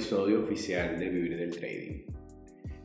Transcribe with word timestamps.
episodio 0.00 0.40
oficial 0.40 0.98
de 0.98 1.10
Vivir 1.10 1.36
del 1.36 1.50
Trading. 1.50 2.06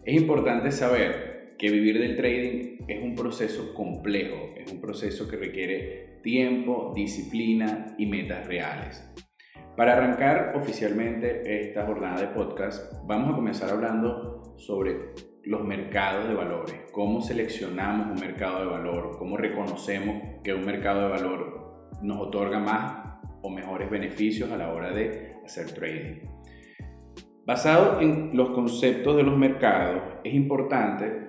Es 0.03 0.15
importante 0.15 0.69
saber 0.69 1.55
que 1.57 1.71
vivir 1.71 1.97
del 1.97 2.17
trading 2.17 2.79
es 2.89 3.01
un 3.01 3.15
proceso 3.15 3.73
complejo, 3.73 4.53
es 4.57 4.69
un 4.69 4.81
proceso 4.81 5.25
que 5.25 5.37
requiere 5.37 6.19
tiempo, 6.23 6.91
disciplina 6.93 7.95
y 7.97 8.05
metas 8.07 8.45
reales. 8.45 9.09
Para 9.77 9.93
arrancar 9.93 10.57
oficialmente 10.57 11.61
esta 11.61 11.85
jornada 11.85 12.19
de 12.19 12.27
podcast, 12.27 12.93
vamos 13.05 13.31
a 13.31 13.35
comenzar 13.37 13.69
hablando 13.69 14.53
sobre 14.57 15.13
los 15.45 15.63
mercados 15.63 16.27
de 16.27 16.33
valores, 16.33 16.75
cómo 16.91 17.21
seleccionamos 17.21 18.07
un 18.07 18.27
mercado 18.27 18.59
de 18.59 18.65
valor, 18.65 19.15
cómo 19.17 19.37
reconocemos 19.37 20.41
que 20.43 20.53
un 20.53 20.65
mercado 20.65 21.03
de 21.03 21.09
valor 21.11 21.89
nos 22.01 22.19
otorga 22.19 22.59
más 22.59 23.21
o 23.41 23.49
mejores 23.49 23.89
beneficios 23.89 24.51
a 24.51 24.57
la 24.57 24.73
hora 24.73 24.91
de 24.91 25.37
hacer 25.45 25.71
trading. 25.71 26.34
Basado 27.45 28.01
en 28.01 28.31
los 28.33 28.49
conceptos 28.49 29.15
de 29.15 29.21
los 29.21 29.37
mercados, 29.37 30.01
es 30.23 30.33
importante 30.33 31.25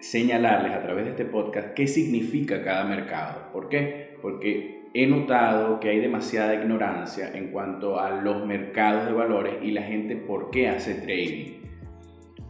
señalarles 0.00 0.72
a 0.72 0.82
través 0.82 1.04
de 1.04 1.10
este 1.10 1.26
podcast 1.26 1.74
qué 1.74 1.86
significa 1.86 2.62
cada 2.64 2.84
mercado. 2.84 3.52
¿Por 3.52 3.68
qué? 3.68 4.16
Porque 4.22 4.88
he 4.94 5.06
notado 5.06 5.78
que 5.78 5.90
hay 5.90 6.00
demasiada 6.00 6.54
ignorancia 6.54 7.32
en 7.34 7.48
cuanto 7.48 8.00
a 8.00 8.12
los 8.12 8.46
mercados 8.46 9.04
de 9.04 9.12
valores 9.12 9.56
y 9.62 9.72
la 9.72 9.82
gente 9.82 10.16
por 10.16 10.50
qué 10.50 10.70
hace 10.70 10.94
trading. 10.94 11.60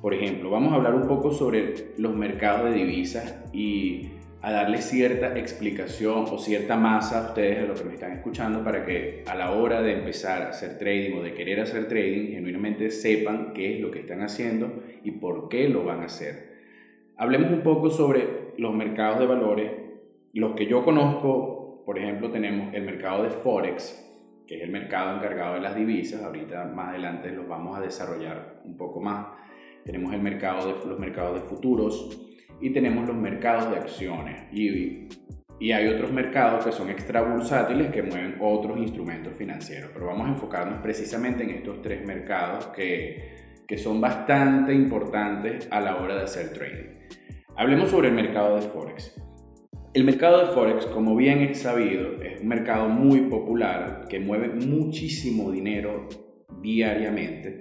Por 0.00 0.15
ejemplo, 0.15 0.48
vamos 0.50 0.73
a 0.73 0.77
hablar 0.77 0.95
un 0.95 1.09
poco 1.09 1.33
sobre 1.33 1.75
los 1.98 2.15
mercados 2.15 2.71
de 2.71 2.77
divisas 2.77 3.50
y 3.53 4.11
a 4.45 4.53
darle 4.53 4.83
cierta 4.83 5.39
explicación 5.39 6.27
o 6.31 6.37
cierta 6.37 6.77
masa 6.77 7.19
a 7.19 7.28
ustedes 7.28 7.62
de 7.62 7.67
lo 7.67 7.75
que 7.75 7.84
me 7.84 7.95
están 7.95 8.12
escuchando 8.12 8.62
para 8.62 8.84
que 8.84 9.25
a 9.27 9.34
la 9.34 9.53
hora 9.53 9.81
de 9.81 9.95
empezar 9.95 10.42
a 10.42 10.50
hacer 10.50 10.77
trading 10.77 11.17
o 11.17 11.23
de 11.23 11.33
querer 11.33 11.61
hacer 11.61 11.89
trading, 11.89 12.33
genuinamente 12.33 12.91
sepan 12.91 13.55
qué 13.55 13.72
es 13.75 13.81
lo 13.81 13.91
que 13.91 14.00
están 14.00 14.20
haciendo 14.20 14.83
y 15.03 15.12
por 15.12 15.48
qué 15.48 15.70
lo 15.70 15.83
van 15.83 16.03
a 16.03 16.05
hacer. 16.05 16.53
Hablemos 17.17 17.53
un 17.53 17.62
poco 17.62 17.89
sobre 17.89 18.53
los 18.59 18.75
mercados 18.75 19.19
de 19.19 19.27
valores. 19.27 19.72
Los 20.34 20.53
que 20.53 20.67
yo 20.67 20.84
conozco, 20.84 21.83
por 21.87 21.98
ejemplo, 21.98 22.31
tenemos 22.31 22.75
el 22.75 22.83
mercado 22.83 23.22
de 23.22 23.31
Forex, 23.31 23.98
que 24.47 24.59
es 24.59 24.62
el 24.62 24.70
mercado 24.70 25.17
encargado 25.17 25.55
de 25.55 25.62
las 25.62 25.75
divisas. 25.75 26.22
Ahorita 26.22 26.67
más 26.67 26.91
adelante 26.91 27.31
los 27.31 27.48
vamos 27.48 27.78
a 27.78 27.81
desarrollar 27.81 28.61
un 28.67 28.77
poco 28.77 29.00
más. 29.00 29.27
Tenemos 29.87 30.12
el 30.12 30.20
mercado 30.20 30.67
de, 30.67 30.87
los 30.87 30.98
mercados 30.98 31.41
de 31.41 31.48
futuros, 31.48 32.34
y 32.60 32.70
tenemos 32.70 33.06
los 33.06 33.16
mercados 33.16 33.70
de 33.70 33.77
acciones. 33.77 34.42
Y, 34.52 35.08
y 35.60 35.72
hay 35.72 35.88
otros 35.88 36.12
mercados 36.12 36.64
que 36.64 36.72
son 36.72 36.91
extra 36.91 37.22
bursátiles 37.22 37.91
que 37.91 38.02
mueven 38.02 38.36
otros 38.41 38.78
instrumentos 38.78 39.36
financieros. 39.36 39.91
Pero 39.92 40.06
vamos 40.06 40.27
a 40.27 40.30
enfocarnos 40.30 40.80
precisamente 40.80 41.44
en 41.44 41.50
estos 41.50 41.82
tres 41.82 42.06
mercados 42.06 42.66
que, 42.69 43.62
que 43.66 43.78
son 43.78 44.00
bastante 44.00 44.75
importantes 44.75 45.69
a 45.70 45.80
la 45.80 45.97
hora 45.97 46.16
de 46.16 46.22
hacer 46.22 46.52
trading. 46.52 46.94
Hablemos 47.56 47.91
sobre 47.91 48.08
el 48.08 48.14
mercado 48.14 48.56
de 48.56 48.62
Forex. 48.62 49.14
El 49.94 50.02
mercado 50.02 50.44
de 50.44 50.52
Forex, 50.52 50.86
como 50.86 51.14
bien 51.14 51.38
es 51.41 51.60
sabido, 51.60 52.20
es 52.20 52.41
un 52.41 52.48
mercado 52.48 52.88
muy 52.88 53.20
popular 53.22 54.06
que 54.08 54.19
mueve 54.19 54.48
muchísimo 54.48 55.52
dinero 55.52 56.08
diariamente 56.60 57.58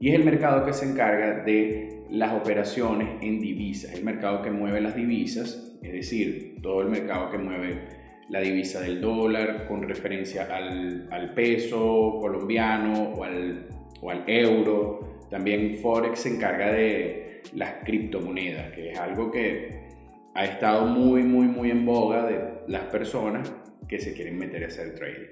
y 0.00 0.10
es 0.10 0.14
el 0.14 0.24
mercado 0.24 0.64
que 0.64 0.72
se 0.72 0.88
encarga 0.90 1.42
de 1.44 1.97
las 2.10 2.32
operaciones 2.32 3.08
en 3.20 3.40
divisas, 3.40 3.92
el 3.94 4.04
mercado 4.04 4.42
que 4.42 4.50
mueve 4.50 4.80
las 4.80 4.94
divisas, 4.94 5.76
es 5.82 5.92
decir, 5.92 6.56
todo 6.62 6.82
el 6.82 6.88
mercado 6.88 7.30
que 7.30 7.38
mueve 7.38 7.98
la 8.28 8.40
divisa 8.40 8.80
del 8.80 9.00
dólar 9.00 9.66
con 9.66 9.82
referencia 9.82 10.48
al, 10.50 11.32
peso 11.34 12.18
colombiano 12.20 13.14
o 13.14 13.24
al, 13.24 13.66
o 14.00 14.10
al 14.10 14.24
euro. 14.26 15.18
También 15.30 15.74
Forex 15.74 16.20
se 16.20 16.34
encarga 16.34 16.72
de 16.72 17.42
las 17.54 17.84
criptomonedas, 17.84 18.72
que 18.72 18.92
es 18.92 18.98
algo 18.98 19.30
que 19.30 19.88
ha 20.34 20.44
estado 20.44 20.86
muy, 20.86 21.22
muy, 21.22 21.46
muy 21.46 21.70
en 21.70 21.84
boga 21.86 22.26
de 22.26 22.38
las 22.68 22.84
personas 22.84 23.52
que 23.88 23.98
se 23.98 24.14
quieren 24.14 24.38
meter 24.38 24.64
a 24.64 24.66
hacer 24.66 24.94
trading. 24.94 25.28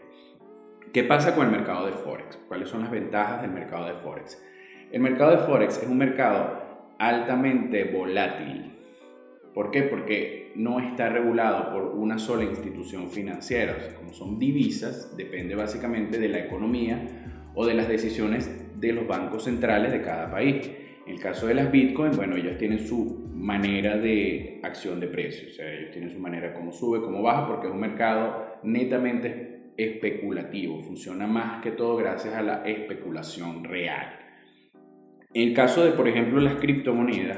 ¿Qué 0.92 1.04
pasa 1.04 1.34
con 1.34 1.46
el 1.46 1.52
mercado 1.52 1.86
de 1.86 1.92
Forex? 1.92 2.38
¿Cuáles 2.48 2.68
son 2.68 2.80
las 2.80 2.90
ventajas 2.90 3.42
del 3.42 3.50
mercado 3.50 3.86
de 3.86 3.94
Forex? 3.94 4.42
El 4.90 5.02
mercado 5.02 5.32
de 5.32 5.38
Forex 5.38 5.82
es 5.82 5.88
un 5.88 5.98
mercado 5.98 6.65
altamente 6.98 7.84
volátil. 7.84 8.72
¿Por 9.54 9.70
qué? 9.70 9.82
Porque 9.82 10.52
no 10.54 10.80
está 10.80 11.08
regulado 11.08 11.72
por 11.72 11.96
una 11.96 12.18
sola 12.18 12.44
institución 12.44 13.10
financiera. 13.10 13.76
como 13.96 14.12
son 14.12 14.38
divisas, 14.38 15.16
depende 15.16 15.54
básicamente 15.54 16.18
de 16.18 16.28
la 16.28 16.40
economía 16.40 17.00
o 17.54 17.66
de 17.66 17.74
las 17.74 17.88
decisiones 17.88 18.50
de 18.78 18.92
los 18.92 19.06
bancos 19.06 19.44
centrales 19.44 19.92
de 19.92 20.02
cada 20.02 20.30
país. 20.30 20.70
En 21.06 21.14
el 21.14 21.20
caso 21.20 21.46
de 21.46 21.54
las 21.54 21.70
Bitcoin, 21.70 22.12
bueno, 22.16 22.36
ellos 22.36 22.58
tienen 22.58 22.86
su 22.86 23.26
manera 23.32 23.96
de 23.96 24.60
acción 24.62 24.98
de 24.98 25.06
precios, 25.06 25.52
o 25.52 25.54
sea, 25.54 25.72
ellos 25.72 25.92
tienen 25.92 26.10
su 26.10 26.18
manera 26.18 26.52
como 26.52 26.72
sube, 26.72 27.00
como 27.00 27.22
baja, 27.22 27.46
porque 27.46 27.68
es 27.68 27.72
un 27.72 27.80
mercado 27.80 28.58
netamente 28.64 29.70
especulativo, 29.76 30.80
funciona 30.80 31.26
más 31.26 31.62
que 31.62 31.70
todo 31.70 31.96
gracias 31.96 32.34
a 32.34 32.42
la 32.42 32.66
especulación 32.66 33.62
real. 33.64 34.25
En 35.36 35.48
el 35.48 35.54
caso 35.54 35.84
de, 35.84 35.90
por 35.90 36.08
ejemplo, 36.08 36.40
las 36.40 36.54
criptomonedas, 36.54 37.36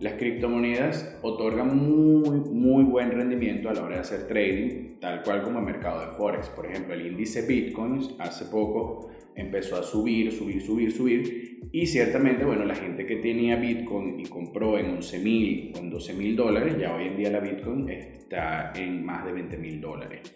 las 0.00 0.12
criptomonedas 0.18 1.18
otorgan 1.22 1.74
muy, 1.78 2.40
muy 2.40 2.84
buen 2.84 3.10
rendimiento 3.10 3.70
a 3.70 3.72
la 3.72 3.84
hora 3.84 3.94
de 3.94 4.00
hacer 4.02 4.28
trading, 4.28 4.98
tal 5.00 5.22
cual 5.22 5.42
como 5.42 5.60
el 5.60 5.64
mercado 5.64 6.02
de 6.02 6.08
Forex. 6.08 6.50
Por 6.50 6.66
ejemplo, 6.66 6.92
el 6.92 7.06
índice 7.06 7.46
Bitcoins 7.46 8.14
hace 8.18 8.44
poco 8.44 9.08
empezó 9.34 9.76
a 9.76 9.82
subir, 9.82 10.30
subir, 10.30 10.60
subir, 10.60 10.92
subir. 10.92 11.70
Y 11.72 11.86
ciertamente, 11.86 12.44
bueno, 12.44 12.66
la 12.66 12.74
gente 12.74 13.06
que 13.06 13.16
tenía 13.16 13.56
Bitcoin 13.56 14.20
y 14.20 14.24
compró 14.24 14.78
en 14.78 14.90
11 14.90 15.18
mil 15.20 15.72
en 15.74 15.88
12 15.88 16.12
mil 16.12 16.36
dólares, 16.36 16.76
ya 16.78 16.94
hoy 16.94 17.06
en 17.06 17.16
día 17.16 17.30
la 17.30 17.40
Bitcoin 17.40 17.88
está 17.88 18.74
en 18.76 19.06
más 19.06 19.24
de 19.24 19.32
20 19.32 19.56
mil 19.56 19.80
dólares. 19.80 20.34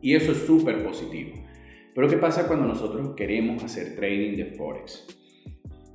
Y 0.00 0.14
eso 0.14 0.32
es 0.32 0.38
súper 0.38 0.82
positivo. 0.82 1.32
Pero 1.94 2.08
¿qué 2.08 2.16
pasa 2.16 2.48
cuando 2.48 2.66
nosotros 2.66 3.10
queremos 3.16 3.62
hacer 3.62 3.94
trading 3.96 4.34
de 4.38 4.46
Forex? 4.46 5.18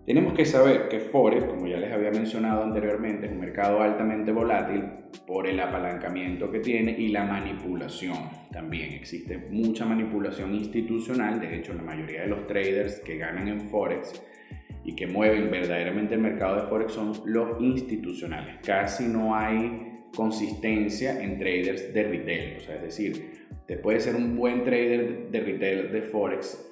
Tenemos 0.07 0.35
que 0.35 0.45
saber 0.45 0.87
que 0.87 1.01
Forex, 1.01 1.43
como 1.43 1.67
ya 1.67 1.75
les 1.75 1.91
había 1.91 2.11
mencionado 2.11 2.63
anteriormente, 2.63 3.25
es 3.25 3.31
un 3.33 3.41
mercado 3.41 3.81
altamente 3.81 4.31
volátil 4.31 4.85
por 5.27 5.45
el 5.47 5.59
apalancamiento 5.59 6.49
que 6.49 6.59
tiene 6.59 6.95
y 6.97 7.09
la 7.09 7.25
manipulación 7.25 8.17
también. 8.49 8.93
Existe 8.93 9.37
mucha 9.37 9.83
manipulación 9.83 10.55
institucional, 10.55 11.41
de 11.41 11.57
hecho 11.57 11.73
la 11.73 11.81
mayoría 11.81 12.21
de 12.21 12.27
los 12.27 12.47
traders 12.47 13.01
que 13.01 13.17
ganan 13.17 13.49
en 13.49 13.69
Forex 13.69 14.23
y 14.85 14.95
que 14.95 15.07
mueven 15.07 15.51
verdaderamente 15.51 16.15
el 16.15 16.21
mercado 16.21 16.61
de 16.61 16.67
Forex 16.69 16.93
son 16.93 17.11
los 17.25 17.61
institucionales. 17.61 18.59
Casi 18.65 19.09
no 19.09 19.35
hay 19.35 20.05
consistencia 20.15 21.21
en 21.21 21.37
traders 21.37 21.93
de 21.93 22.03
retail, 22.03 22.55
o 22.55 22.59
sea, 22.61 22.75
es 22.75 22.81
decir, 22.81 23.45
te 23.67 23.75
puede 23.75 23.99
ser 23.99 24.15
un 24.15 24.37
buen 24.37 24.63
trader 24.63 25.29
de 25.31 25.39
retail 25.41 25.91
de 25.91 26.01
Forex 26.03 26.65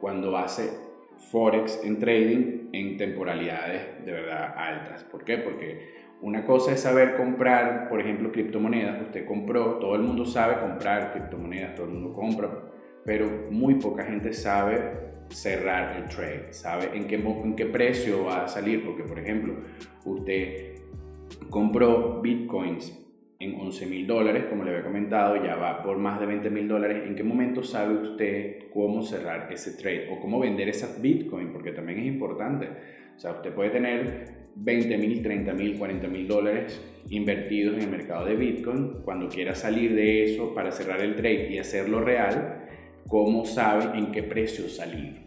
cuando 0.00 0.36
hace 0.36 0.70
Forex 1.30 1.80
en 1.84 1.98
trading 1.98 2.68
en 2.72 2.96
temporalidades 2.96 4.04
de 4.04 4.12
verdad 4.12 4.54
altas. 4.56 5.04
¿Por 5.04 5.24
qué? 5.24 5.38
Porque 5.38 6.04
una 6.20 6.44
cosa 6.44 6.72
es 6.72 6.80
saber 6.80 7.16
comprar, 7.16 7.88
por 7.88 8.00
ejemplo, 8.00 8.32
criptomonedas. 8.32 9.02
Usted 9.02 9.26
compró, 9.26 9.78
todo 9.78 9.94
el 9.94 10.02
mundo 10.02 10.24
sabe 10.24 10.58
comprar 10.60 11.12
criptomonedas, 11.12 11.74
todo 11.74 11.86
el 11.86 11.92
mundo 11.92 12.14
compra, 12.14 12.50
pero 13.04 13.26
muy 13.50 13.74
poca 13.74 14.04
gente 14.04 14.32
sabe 14.32 15.04
cerrar 15.28 15.96
el 15.96 16.08
trade, 16.08 16.52
sabe 16.52 16.90
en 16.94 17.06
qué, 17.06 17.16
en 17.16 17.56
qué 17.56 17.66
precio 17.66 18.24
va 18.24 18.44
a 18.44 18.48
salir. 18.48 18.84
Porque, 18.84 19.02
por 19.02 19.18
ejemplo, 19.18 19.54
usted 20.04 20.76
compró 21.50 22.20
bitcoins 22.20 23.03
en 23.44 23.60
11 23.60 23.86
mil 23.86 24.06
dólares, 24.06 24.44
como 24.48 24.64
le 24.64 24.70
había 24.70 24.82
comentado, 24.82 25.42
ya 25.42 25.56
va 25.56 25.82
por 25.82 25.98
más 25.98 26.18
de 26.18 26.26
20 26.26 26.50
mil 26.50 26.66
dólares. 26.66 27.04
¿En 27.06 27.14
qué 27.14 27.22
momento 27.22 27.62
sabe 27.62 27.94
usted 27.94 28.68
cómo 28.72 29.02
cerrar 29.02 29.48
ese 29.52 29.72
trade 29.72 30.08
o 30.10 30.20
cómo 30.20 30.40
vender 30.40 30.68
esa 30.68 31.00
Bitcoin? 31.00 31.52
Porque 31.52 31.72
también 31.72 32.00
es 32.00 32.06
importante. 32.06 32.68
O 33.16 33.18
sea, 33.18 33.32
usted 33.32 33.52
puede 33.52 33.70
tener 33.70 34.44
20 34.56 34.98
mil, 34.98 35.22
30 35.22 35.52
mil, 35.52 35.78
40 35.78 36.08
mil 36.08 36.26
dólares 36.26 36.80
invertidos 37.10 37.76
en 37.76 37.82
el 37.82 37.90
mercado 37.90 38.26
de 38.26 38.36
Bitcoin. 38.36 39.02
Cuando 39.04 39.28
quiera 39.28 39.54
salir 39.54 39.94
de 39.94 40.24
eso 40.24 40.54
para 40.54 40.70
cerrar 40.72 41.00
el 41.00 41.14
trade 41.14 41.50
y 41.50 41.58
hacerlo 41.58 42.00
real, 42.00 42.66
¿cómo 43.08 43.44
sabe 43.44 43.98
en 43.98 44.12
qué 44.12 44.22
precio 44.22 44.68
salir? 44.68 45.24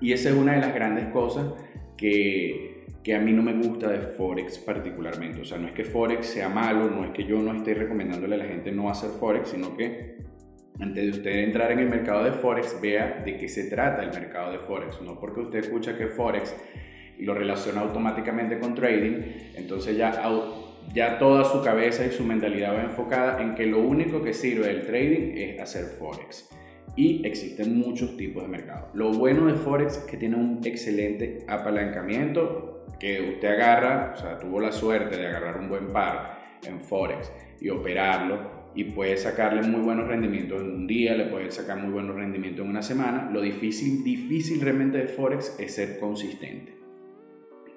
Y 0.00 0.12
esa 0.12 0.30
es 0.30 0.34
una 0.36 0.52
de 0.52 0.60
las 0.60 0.74
grandes 0.74 1.06
cosas 1.06 1.52
que 1.96 2.75
que 3.06 3.14
a 3.14 3.20
mí 3.20 3.32
no 3.32 3.40
me 3.40 3.52
gusta 3.52 3.88
de 3.88 4.00
Forex 4.00 4.58
particularmente. 4.58 5.40
O 5.40 5.44
sea, 5.44 5.58
no 5.58 5.68
es 5.68 5.74
que 5.74 5.84
Forex 5.84 6.26
sea 6.26 6.48
malo, 6.48 6.90
no 6.90 7.04
es 7.04 7.12
que 7.12 7.22
yo 7.22 7.38
no 7.38 7.54
esté 7.54 7.72
recomendándole 7.72 8.34
a 8.34 8.38
la 8.38 8.46
gente 8.46 8.72
no 8.72 8.90
hacer 8.90 9.10
Forex, 9.10 9.50
sino 9.50 9.76
que 9.76 10.16
antes 10.80 11.04
de 11.04 11.10
usted 11.10 11.30
entrar 11.44 11.70
en 11.70 11.78
el 11.78 11.88
mercado 11.88 12.24
de 12.24 12.32
Forex, 12.32 12.80
vea 12.82 13.22
de 13.24 13.36
qué 13.36 13.48
se 13.48 13.70
trata 13.70 14.02
el 14.02 14.10
mercado 14.10 14.50
de 14.50 14.58
Forex. 14.58 15.00
No 15.02 15.20
porque 15.20 15.38
usted 15.38 15.60
escucha 15.60 15.96
que 15.96 16.08
Forex 16.08 16.52
lo 17.20 17.32
relaciona 17.34 17.82
automáticamente 17.82 18.58
con 18.58 18.74
trading, 18.74 19.22
entonces 19.54 19.96
ya, 19.96 20.20
ya 20.92 21.16
toda 21.20 21.44
su 21.44 21.62
cabeza 21.62 22.04
y 22.04 22.10
su 22.10 22.24
mentalidad 22.24 22.74
va 22.74 22.82
enfocada 22.82 23.40
en 23.40 23.54
que 23.54 23.66
lo 23.66 23.82
único 23.82 24.20
que 24.20 24.32
sirve 24.32 24.66
del 24.66 24.84
trading 24.84 25.36
es 25.36 25.60
hacer 25.60 25.84
Forex. 25.96 26.50
y 26.96 27.24
existen 27.24 27.78
muchos 27.78 28.16
tipos 28.16 28.42
de 28.42 28.48
mercados. 28.48 28.88
Lo 28.94 29.12
bueno 29.12 29.46
de 29.46 29.54
Forex 29.54 29.98
es 29.98 30.04
que 30.04 30.16
tiene 30.16 30.34
un 30.34 30.62
excelente 30.64 31.44
apalancamiento 31.46 32.75
que 32.98 33.30
usted 33.34 33.48
agarra, 33.48 34.12
o 34.14 34.18
sea, 34.18 34.38
tuvo 34.38 34.60
la 34.60 34.72
suerte 34.72 35.16
de 35.16 35.26
agarrar 35.26 35.58
un 35.58 35.68
buen 35.68 35.88
par 35.88 36.58
en 36.64 36.80
Forex 36.80 37.30
y 37.60 37.68
operarlo 37.68 38.56
y 38.74 38.84
puede 38.84 39.16
sacarle 39.16 39.62
muy 39.62 39.80
buenos 39.80 40.06
rendimientos 40.06 40.60
en 40.60 40.70
un 40.70 40.86
día, 40.86 41.14
le 41.14 41.24
puede 41.26 41.50
sacar 41.50 41.78
muy 41.78 41.90
buenos 41.90 42.14
rendimientos 42.14 42.64
en 42.64 42.70
una 42.70 42.82
semana. 42.82 43.30
Lo 43.32 43.40
difícil, 43.40 44.04
difícil 44.04 44.60
realmente 44.60 44.98
de 44.98 45.08
Forex 45.08 45.58
es 45.58 45.74
ser 45.74 45.98
consistente. 45.98 46.76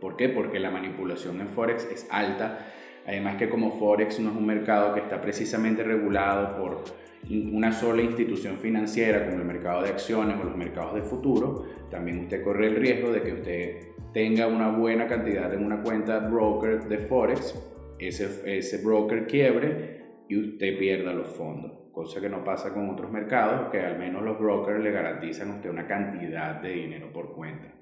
¿Por 0.01 0.17
qué? 0.17 0.29
Porque 0.29 0.59
la 0.59 0.71
manipulación 0.71 1.39
en 1.39 1.47
Forex 1.47 1.88
es 1.91 2.07
alta. 2.11 2.67
Además 3.07 3.38
que 3.38 3.50
como 3.50 3.79
Forex 3.79 4.19
no 4.19 4.31
es 4.31 4.35
un 4.35 4.45
mercado 4.45 4.94
que 4.94 5.00
está 5.00 5.21
precisamente 5.21 5.83
regulado 5.83 6.57
por 6.57 6.83
una 7.29 7.71
sola 7.71 8.01
institución 8.01 8.57
financiera 8.57 9.25
como 9.25 9.38
el 9.38 9.45
mercado 9.45 9.83
de 9.83 9.89
acciones 9.89 10.38
o 10.39 10.44
los 10.44 10.56
mercados 10.56 10.95
de 10.95 11.01
futuro, 11.01 11.65
también 11.89 12.19
usted 12.19 12.44
corre 12.44 12.67
el 12.67 12.75
riesgo 12.75 13.11
de 13.11 13.21
que 13.21 13.33
usted 13.33 13.88
tenga 14.13 14.47
una 14.47 14.69
buena 14.69 15.07
cantidad 15.07 15.53
en 15.53 15.63
una 15.63 15.81
cuenta 15.81 16.19
broker 16.19 16.83
de 16.88 17.00
Forex, 17.00 17.56
ese, 18.00 18.57
ese 18.57 18.83
broker 18.83 19.27
quiebre 19.27 20.00
y 20.27 20.38
usted 20.38 20.77
pierda 20.77 21.13
los 21.13 21.27
fondos, 21.29 21.91
cosa 21.91 22.21
que 22.21 22.29
no 22.29 22.44
pasa 22.44 22.73
con 22.73 22.89
otros 22.89 23.11
mercados, 23.11 23.69
que 23.71 23.79
al 23.79 23.97
menos 23.97 24.23
los 24.23 24.39
brokers 24.39 24.83
le 24.83 24.91
garantizan 24.91 25.51
a 25.51 25.56
usted 25.56 25.69
una 25.69 25.88
cantidad 25.88 26.61
de 26.61 26.69
dinero 26.69 27.11
por 27.11 27.33
cuenta. 27.33 27.73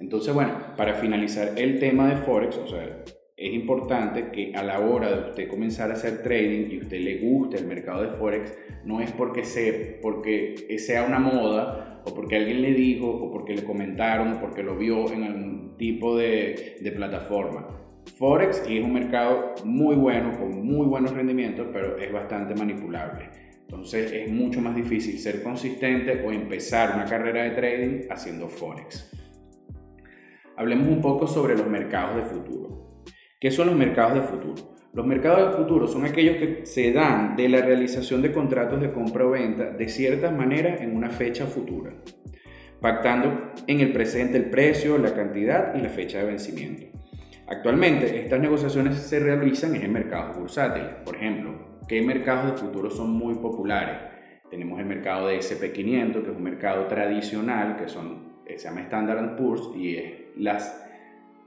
Entonces, 0.00 0.32
bueno, 0.32 0.52
para 0.76 0.94
finalizar 0.94 1.58
el 1.58 1.78
tema 1.78 2.08
de 2.08 2.16
Forex, 2.16 2.56
o 2.56 2.66
sea, 2.66 3.04
es 3.40 3.54
importante 3.54 4.30
que 4.30 4.52
a 4.54 4.62
la 4.62 4.80
hora 4.80 5.10
de 5.10 5.30
usted 5.30 5.48
comenzar 5.48 5.90
a 5.90 5.94
hacer 5.94 6.22
trading 6.22 6.70
y 6.70 6.78
usted 6.78 7.00
le 7.00 7.18
guste 7.18 7.56
el 7.56 7.66
mercado 7.66 8.02
de 8.02 8.10
Forex, 8.10 8.54
no 8.84 9.00
es 9.00 9.10
porque, 9.12 9.44
se, 9.44 9.98
porque 10.02 10.76
sea 10.78 11.04
una 11.04 11.18
moda 11.18 12.02
o 12.04 12.14
porque 12.14 12.36
alguien 12.36 12.60
le 12.60 12.74
dijo 12.74 13.08
o 13.08 13.32
porque 13.32 13.54
le 13.54 13.64
comentaron 13.64 14.34
o 14.34 14.40
porque 14.40 14.62
lo 14.62 14.76
vio 14.76 15.10
en 15.10 15.24
algún 15.24 15.76
tipo 15.78 16.18
de 16.18 16.92
plataforma. 16.94 17.66
Forex 18.18 18.62
es 18.68 18.84
un 18.84 18.92
mercado 18.92 19.54
muy 19.64 19.96
bueno, 19.96 20.38
con 20.38 20.62
muy 20.66 20.86
buenos 20.86 21.12
rendimientos, 21.12 21.68
pero 21.72 21.96
es 21.96 22.12
bastante 22.12 22.54
manipulable. 22.54 23.30
Entonces 23.62 24.12
es 24.12 24.30
mucho 24.30 24.60
más 24.60 24.76
difícil 24.76 25.18
ser 25.18 25.42
consistente 25.42 26.22
o 26.26 26.30
empezar 26.30 26.94
una 26.94 27.06
carrera 27.06 27.44
de 27.44 27.50
trading 27.50 28.00
haciendo 28.10 28.48
Forex. 28.48 29.10
Hablemos 30.58 30.88
un 30.88 31.00
poco 31.00 31.26
sobre 31.26 31.56
los 31.56 31.66
mercados 31.68 32.16
de 32.16 32.22
futuro. 32.22 32.89
¿Qué 33.40 33.50
son 33.50 33.68
los 33.68 33.76
mercados 33.76 34.16
de 34.16 34.20
futuro? 34.20 34.74
Los 34.92 35.06
mercados 35.06 35.50
de 35.50 35.56
futuro 35.56 35.88
son 35.88 36.04
aquellos 36.04 36.36
que 36.36 36.66
se 36.66 36.92
dan 36.92 37.36
de 37.36 37.48
la 37.48 37.62
realización 37.62 38.20
de 38.20 38.32
contratos 38.32 38.82
de 38.82 38.92
compra 38.92 39.24
o 39.24 39.30
venta 39.30 39.70
de 39.70 39.88
ciertas 39.88 40.30
maneras 40.30 40.82
en 40.82 40.94
una 40.94 41.08
fecha 41.08 41.46
futura, 41.46 41.90
pactando 42.82 43.52
en 43.66 43.80
el 43.80 43.94
presente 43.94 44.36
el 44.36 44.50
precio, 44.50 44.98
la 44.98 45.14
cantidad 45.14 45.74
y 45.74 45.80
la 45.80 45.88
fecha 45.88 46.18
de 46.18 46.26
vencimiento. 46.26 46.98
Actualmente 47.48 48.20
estas 48.20 48.40
negociaciones 48.40 48.96
se 48.98 49.20
realizan 49.20 49.74
en 49.74 49.90
mercados 49.90 50.36
bursátiles. 50.36 50.90
Por 51.02 51.16
ejemplo, 51.16 51.78
¿qué 51.88 52.02
mercados 52.02 52.52
de 52.52 52.58
futuro 52.58 52.90
son 52.90 53.10
muy 53.10 53.36
populares? 53.36 53.96
Tenemos 54.50 54.78
el 54.80 54.84
mercado 54.84 55.28
de 55.28 55.38
SP500, 55.38 56.12
que 56.12 56.30
es 56.30 56.36
un 56.36 56.42
mercado 56.42 56.88
tradicional, 56.88 57.78
que 57.78 57.88
son, 57.88 58.34
se 58.46 58.58
llama 58.58 58.82
Standard 58.82 59.34
Poor's 59.36 59.70
y 59.74 59.96
es 59.96 60.12
las 60.36 60.89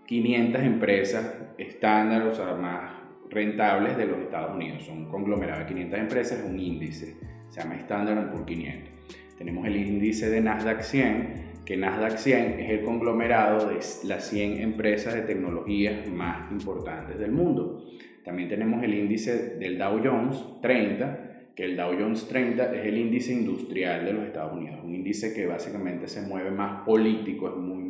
500 0.05 0.61
empresas 0.61 1.33
estándar, 1.57 2.23
o 2.23 2.35
sea, 2.35 2.55
más 2.55 2.91
rentables 3.29 3.97
de 3.97 4.05
los 4.05 4.19
Estados 4.19 4.55
Unidos. 4.55 4.83
Son 4.83 4.99
un 4.99 5.09
conglomerado 5.09 5.61
de 5.61 5.67
500 5.67 5.99
empresas, 5.99 6.45
un 6.47 6.59
índice, 6.59 7.15
se 7.49 7.61
llama 7.61 7.75
Standard 7.75 8.29
Poor's 8.29 8.45
500. 8.45 8.89
Tenemos 9.37 9.65
el 9.65 9.77
índice 9.77 10.29
de 10.29 10.41
Nasdaq 10.41 10.81
100, 10.81 11.53
que 11.65 11.77
Nasdaq 11.77 12.17
100 12.17 12.59
es 12.59 12.69
el 12.69 12.81
conglomerado 12.81 13.69
de 13.69 13.79
las 14.03 14.29
100 14.29 14.61
empresas 14.61 15.13
de 15.15 15.21
tecnología 15.21 16.03
más 16.11 16.51
importantes 16.51 17.17
del 17.17 17.31
mundo. 17.31 17.83
También 18.23 18.47
tenemos 18.47 18.83
el 18.83 18.93
índice 18.93 19.57
del 19.57 19.77
Dow 19.77 19.99
Jones 20.03 20.43
30, 20.61 21.51
que 21.55 21.65
el 21.65 21.75
Dow 21.75 21.93
Jones 21.99 22.27
30 22.27 22.75
es 22.75 22.85
el 22.85 22.97
índice 22.97 23.33
industrial 23.33 24.05
de 24.05 24.13
los 24.13 24.25
Estados 24.25 24.53
Unidos, 24.53 24.79
un 24.83 24.95
índice 24.95 25.33
que 25.33 25.45
básicamente 25.45 26.07
se 26.07 26.21
mueve 26.21 26.51
más 26.51 26.85
político, 26.85 27.49
es 27.49 27.55
muy 27.55 27.82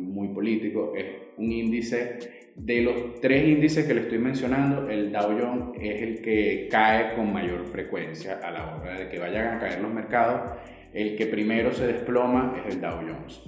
político, 0.44 0.92
es 0.94 1.06
un 1.38 1.50
índice 1.50 2.18
de 2.54 2.82
los 2.82 3.20
tres 3.20 3.48
índices 3.48 3.86
que 3.86 3.94
le 3.94 4.02
estoy 4.02 4.18
mencionando, 4.18 4.90
el 4.90 5.10
Dow 5.10 5.38
Jones 5.40 5.78
es 5.80 6.02
el 6.02 6.20
que 6.20 6.68
cae 6.70 7.14
con 7.14 7.32
mayor 7.32 7.64
frecuencia 7.64 8.40
a 8.42 8.50
la 8.50 8.76
hora 8.76 8.98
de 8.98 9.08
que 9.08 9.18
vayan 9.18 9.56
a 9.56 9.58
caer 9.58 9.80
los 9.80 9.92
mercados, 9.92 10.52
el 10.92 11.16
que 11.16 11.26
primero 11.26 11.72
se 11.72 11.86
desploma 11.86 12.56
es 12.58 12.74
el 12.74 12.80
Dow 12.82 13.00
Jones. 13.00 13.42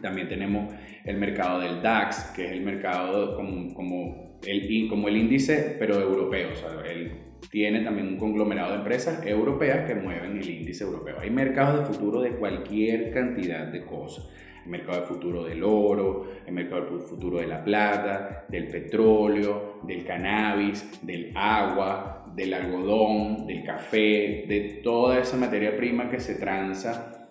También 0.00 0.28
tenemos 0.28 0.74
el 1.04 1.18
mercado 1.18 1.60
del 1.60 1.82
DAX, 1.82 2.32
que 2.34 2.46
es 2.46 2.52
el 2.52 2.62
mercado 2.62 3.36
como, 3.36 3.74
como, 3.74 4.38
el, 4.46 4.88
como 4.88 5.08
el 5.08 5.16
índice, 5.18 5.76
pero 5.78 6.00
europeo. 6.00 6.48
O 6.52 6.56
sea, 6.56 6.70
él 6.90 7.12
tiene 7.50 7.82
también 7.82 8.08
un 8.08 8.18
conglomerado 8.18 8.72
de 8.72 8.78
empresas 8.78 9.24
europeas 9.24 9.86
que 9.86 9.94
mueven 9.94 10.38
el 10.38 10.48
índice 10.48 10.84
europeo. 10.84 11.20
Hay 11.20 11.30
mercados 11.30 11.80
de 11.80 11.94
futuro 11.94 12.22
de 12.22 12.30
cualquier 12.30 13.12
cantidad 13.12 13.66
de 13.66 13.84
cosas. 13.84 14.28
El 14.66 14.72
mercado 14.72 15.02
de 15.02 15.06
futuro 15.06 15.44
del 15.44 15.62
oro, 15.62 16.26
el 16.44 16.52
mercado 16.52 16.98
de 16.98 17.04
futuro 17.06 17.38
de 17.38 17.46
la 17.46 17.62
plata, 17.62 18.46
del 18.48 18.66
petróleo, 18.66 19.78
del 19.84 20.04
cannabis, 20.04 21.06
del 21.06 21.30
agua, 21.36 22.26
del 22.34 22.52
algodón, 22.52 23.46
del 23.46 23.62
café, 23.62 24.44
de 24.48 24.80
toda 24.82 25.20
esa 25.20 25.36
materia 25.36 25.76
prima 25.76 26.10
que 26.10 26.18
se 26.18 26.34
transa 26.34 27.28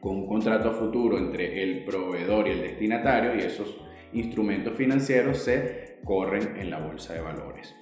con 0.00 0.16
un 0.16 0.26
contrato 0.26 0.72
futuro 0.72 1.18
entre 1.18 1.62
el 1.62 1.84
proveedor 1.84 2.48
y 2.48 2.52
el 2.52 2.62
destinatario 2.62 3.34
y 3.34 3.40
esos 3.40 3.78
instrumentos 4.14 4.74
financieros 4.74 5.36
se 5.36 5.98
corren 6.02 6.56
en 6.56 6.70
la 6.70 6.78
bolsa 6.78 7.12
de 7.12 7.20
valores. 7.20 7.76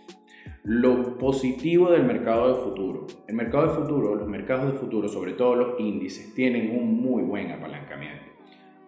Lo 0.64 1.18
positivo 1.18 1.92
del 1.92 2.02
mercado 2.02 2.48
de 2.48 2.62
futuro. 2.64 3.06
El 3.28 3.36
mercado 3.36 3.68
de 3.68 3.80
futuro, 3.80 4.16
los 4.16 4.28
mercados 4.28 4.72
de 4.72 4.78
futuro, 4.78 5.08
sobre 5.08 5.34
todo 5.34 5.54
los 5.54 5.80
índices, 5.80 6.34
tienen 6.34 6.76
un 6.76 7.00
muy 7.00 7.22
buen 7.22 7.52
apalancamiento. 7.52 8.21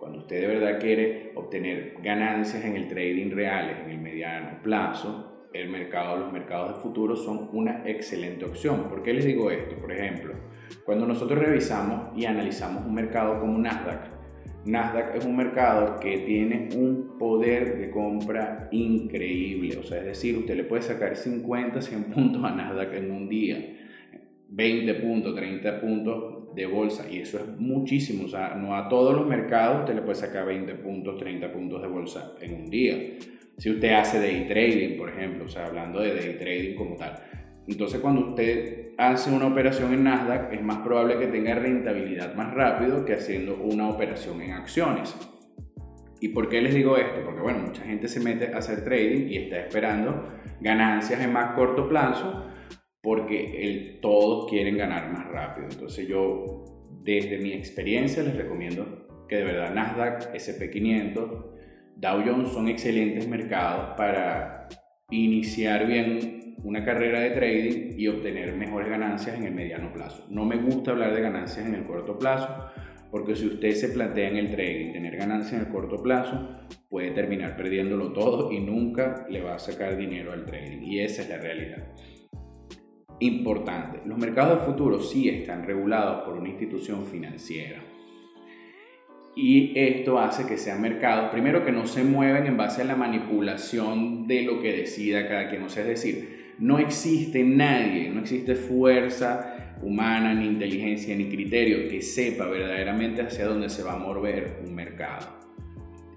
Cuando 0.05 0.19
usted 0.19 0.43
de 0.43 0.47
verdad 0.49 0.79
quiere 0.79 1.33
obtener 1.35 1.95
ganancias 2.03 2.63
en 2.63 2.77
el 2.77 2.89
trading 2.89 3.31
reales 3.31 3.79
en 3.87 3.91
el 3.91 3.99
mediano 4.03 4.61
plazo, 4.63 5.49
el 5.55 5.71
mercado, 5.71 6.19
los 6.19 6.31
mercados 6.31 6.75
de 6.75 6.83
futuro 6.83 7.17
son 7.17 7.49
una 7.55 7.85
excelente 7.87 8.45
opción. 8.45 8.91
¿Por 8.91 9.03
qué 9.03 9.15
les 9.15 9.25
digo 9.25 9.51
esto? 9.51 9.77
Por 9.77 9.91
ejemplo, 9.93 10.35
cuando 10.85 11.07
nosotros 11.07 11.39
revisamos 11.39 12.15
y 12.15 12.27
analizamos 12.27 12.85
un 12.85 12.93
mercado 12.93 13.41
como 13.41 13.57
Nasdaq, 13.57 14.11
Nasdaq 14.67 15.17
es 15.17 15.25
un 15.25 15.39
mercado 15.39 15.99
que 15.99 16.19
tiene 16.19 16.69
un 16.77 17.17
poder 17.19 17.79
de 17.79 17.91
compra 17.91 18.69
increíble. 18.73 19.79
O 19.79 19.83
sea, 19.85 20.01
es 20.01 20.05
decir, 20.05 20.37
usted 20.37 20.55
le 20.55 20.65
puede 20.65 20.83
sacar 20.83 21.17
50, 21.17 21.81
100 21.81 22.05
puntos 22.13 22.45
a 22.45 22.51
Nasdaq 22.51 22.93
en 22.93 23.11
un 23.11 23.27
día, 23.31 23.57
20 24.51 24.95
puntos, 24.97 25.35
30 25.35 25.81
puntos 25.81 26.34
de 26.55 26.67
bolsa. 26.67 27.09
Y 27.11 27.21
eso 27.21 27.39
es 27.39 27.47
muchísimo. 27.59 28.25
O 28.25 28.29
sea, 28.29 28.55
no 28.55 28.77
a 28.77 28.89
todos 28.89 29.15
los 29.15 29.27
mercados 29.27 29.81
usted 29.81 29.95
le 29.95 30.03
puede 30.03 30.17
sacar 30.17 30.47
20 30.47 30.75
puntos, 30.75 31.19
30 31.19 31.53
puntos 31.53 31.83
de 31.83 31.89
bolsa 31.89 32.35
en 32.41 32.55
un 32.55 32.71
día. 32.71 32.97
Si 33.59 33.71
usted 33.71 33.93
hace 33.93 34.19
day 34.19 34.47
trading, 34.49 34.99
por 34.99 35.11
ejemplo, 35.11 35.45
o 35.45 35.49
sea, 35.49 35.67
hablando 35.67 36.01
de 36.01 36.15
day 36.15 36.39
trading 36.39 36.75
como 36.75 36.97
tal. 36.97 37.15
Entonces, 37.67 38.01
cuando 38.01 38.31
usted 38.31 38.91
hace 38.99 39.31
una 39.31 39.47
operación 39.47 39.95
en 39.95 40.05
Nasdaq, 40.05 40.53
es 40.53 40.63
más 40.63 40.79
probable 40.79 41.19
que 41.19 41.29
tenga 41.29 41.55
rentabilidad 41.55 42.35
más 42.35 42.53
rápido 42.53 43.05
que 43.05 43.15
haciendo 43.15 43.57
una 43.57 43.89
operación 43.89 44.43
en 44.43 44.53
acciones. 44.53 45.17
¿Y 46.21 46.29
por 46.29 46.49
qué 46.49 46.61
les 46.61 46.75
digo 46.75 46.97
esto? 46.97 47.23
Porque, 47.25 47.41
bueno, 47.41 47.61
mucha 47.61 47.83
gente 47.83 48.09
se 48.09 48.21
mete 48.21 48.53
a 48.53 48.59
hacer 48.59 48.85
trading 48.85 49.29
y 49.29 49.37
está 49.37 49.61
esperando 49.61 50.29
ganancias 50.61 51.21
en 51.21 51.33
más 51.33 51.55
corto 51.55 51.89
plazo 51.89 52.47
porque 53.05 53.63
el, 53.63 54.01
todos 54.01 54.51
quieren 54.51 54.79
ganar 54.79 55.13
más 55.13 55.29
rápido. 55.29 55.69
Entonces, 55.71 56.09
yo, 56.09 56.65
desde 57.03 57.39
mi 57.39 57.53
experiencia, 57.53 58.23
les 58.23 58.35
recomiendo 58.35 59.07
que 59.29 59.37
de 59.37 59.45
verdad 59.45 59.75
Nasdaq, 59.75 60.35
SP500, 60.35 61.45
Dow 61.97 62.23
Jones 62.27 62.49
son 62.49 62.67
excelentes 62.67 63.29
mercados 63.29 63.95
para 63.97 64.69
iniciar 65.11 65.87
bien 65.87 66.57
una 66.65 66.83
carrera 66.83 67.21
de 67.21 67.31
trading 67.31 67.95
y 67.99 68.09
obtener 68.09 68.57
mejores 68.57 68.89
ganancias 68.89 69.37
en 69.37 69.45
el 69.45 69.55
mediano 69.55 69.93
plazo. 69.93 70.27
No 70.31 70.47
me 70.47 70.57
gusta 70.57 70.93
hablar 70.93 71.15
de 71.15 71.21
ganancias 71.21 71.67
en 71.67 71.75
el 71.75 71.85
corto 71.85 72.19
plazo, 72.19 72.49
porque 73.11 73.37
si 73.37 73.47
usted 73.47 73.73
se 73.73 73.91
plantea 73.91 74.31
en 74.31 74.39
el 74.39 74.51
trading 74.51 74.93
tener 74.93 75.17
ganancias 75.17 75.53
en 75.53 75.67
el 75.67 75.73
corto 75.73 76.03
plazo, 76.03 76.59
puede 76.89 77.11
terminar 77.11 77.55
perdiéndolo 77.55 78.15
todo 78.15 78.51
y 78.51 78.61
nunca 78.61 79.27
le 79.29 79.43
va 79.43 79.57
a 79.57 79.59
sacar 79.59 79.97
dinero 79.99 80.33
al 80.33 80.47
trading. 80.47 80.83
Y 80.83 81.01
esa 81.01 81.21
es 81.21 81.29
la 81.29 81.37
realidad. 81.37 81.85
Importante, 83.21 84.01
los 84.05 84.19
mercados 84.19 84.61
de 84.61 84.67
futuro 84.67 85.01
sí 85.01 85.29
están 85.29 85.65
regulados 85.65 86.25
por 86.25 86.35
una 86.35 86.49
institución 86.49 87.07
financiera. 87.07 87.83
Y 89.37 89.73
esto 89.79 90.19
hace 90.19 90.47
que 90.47 90.59
sean 90.59 90.81
mercados, 90.81 91.31
primero 91.31 91.65
que 91.65 91.73
no 91.73 91.87
se 91.87 92.05
mueven 92.05 92.47
en 92.47 92.57
base 92.57 92.83
a 92.83 92.85
la 92.85 92.97
manipulación 92.97 94.27
de 94.27 94.43
lo 94.43 94.61
que 94.61 94.73
decida 94.73 95.29
cada 95.29 95.49
quien. 95.49 95.63
O 95.63 95.69
sea, 95.69 95.83
es 95.83 95.89
decir, 95.89 96.55
no 96.59 96.79
existe 96.79 97.43
nadie, 97.43 98.11
no 98.11 98.21
existe 98.21 98.55
fuerza 98.55 99.77
humana, 99.83 100.35
ni 100.35 100.47
inteligencia, 100.47 101.17
ni 101.17 101.29
criterio 101.29 101.89
que 101.89 102.01
sepa 102.01 102.47
verdaderamente 102.47 103.23
hacia 103.23 103.47
dónde 103.47 103.69
se 103.69 103.83
va 103.83 103.95
a 103.95 103.99
mover 103.99 104.61
un 104.65 104.75
mercado 104.75 105.45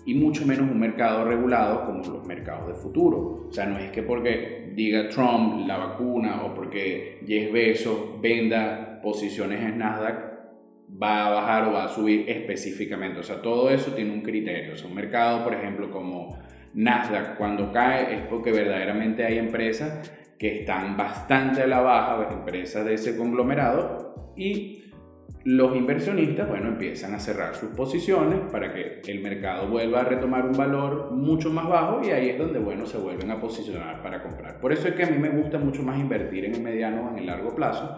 y 0.07 0.13
mucho 0.13 0.45
menos 0.45 0.71
un 0.71 0.79
mercado 0.79 1.25
regulado 1.25 1.85
como 1.85 2.01
los 2.01 2.25
mercados 2.25 2.69
de 2.69 2.73
futuro. 2.75 3.45
O 3.49 3.51
sea, 3.51 3.65
no 3.65 3.77
es 3.77 3.91
que 3.91 4.03
porque 4.03 4.71
diga 4.73 5.09
Trump 5.09 5.67
la 5.67 5.75
vacuna 5.75 6.43
o 6.45 6.53
porque 6.55 7.19
Jeff 7.27 7.51
Bezos 7.51 8.21
venda 8.21 9.01
posiciones 9.03 9.61
en 9.61 9.77
Nasdaq 9.79 10.27
va 11.03 11.27
a 11.27 11.29
bajar 11.31 11.67
o 11.67 11.73
va 11.73 11.83
a 11.83 11.89
subir 11.89 12.23
específicamente. 12.29 13.19
O 13.19 13.23
sea, 13.23 13.41
todo 13.41 13.69
eso 13.69 13.91
tiene 13.91 14.13
un 14.13 14.21
criterio. 14.21 14.73
O 14.73 14.75
sea, 14.77 14.87
un 14.87 14.95
mercado, 14.95 15.43
por 15.43 15.53
ejemplo, 15.53 15.91
como 15.91 16.37
Nasdaq, 16.73 17.35
cuando 17.35 17.73
cae 17.73 18.15
es 18.15 18.21
porque 18.27 18.53
verdaderamente 18.53 19.25
hay 19.25 19.37
empresas 19.37 20.09
que 20.39 20.59
están 20.59 20.95
bastante 20.95 21.63
a 21.63 21.67
la 21.67 21.81
baja, 21.81 22.29
empresas 22.31 22.85
de 22.85 22.93
ese 22.93 23.17
conglomerado, 23.17 24.33
y 24.37 24.83
los 25.43 25.75
inversionistas, 25.75 26.47
bueno, 26.49 26.67
empiezan 26.67 27.15
a 27.15 27.19
cerrar 27.19 27.55
sus 27.55 27.69
posiciones 27.69 28.39
para 28.51 28.73
que 28.73 29.01
el 29.07 29.21
mercado 29.21 29.69
vuelva 29.69 30.01
a 30.01 30.03
retomar 30.03 30.45
un 30.45 30.57
valor 30.57 31.11
mucho 31.11 31.49
más 31.49 31.67
bajo 31.69 32.01
y 32.05 32.11
ahí 32.11 32.29
es 32.29 32.37
donde, 32.37 32.59
bueno, 32.59 32.85
se 32.85 32.97
vuelven 32.97 33.31
a 33.31 33.39
posicionar 33.39 34.01
para 34.01 34.21
comprar. 34.21 34.59
Por 34.59 34.73
eso 34.73 34.89
es 34.89 34.95
que 34.95 35.03
a 35.03 35.09
mí 35.09 35.17
me 35.17 35.29
gusta 35.29 35.57
mucho 35.57 35.83
más 35.83 35.99
invertir 35.99 36.45
en 36.45 36.55
el 36.55 36.61
mediano 36.61 37.07
o 37.07 37.11
en 37.11 37.19
el 37.19 37.27
largo 37.27 37.55
plazo, 37.55 37.97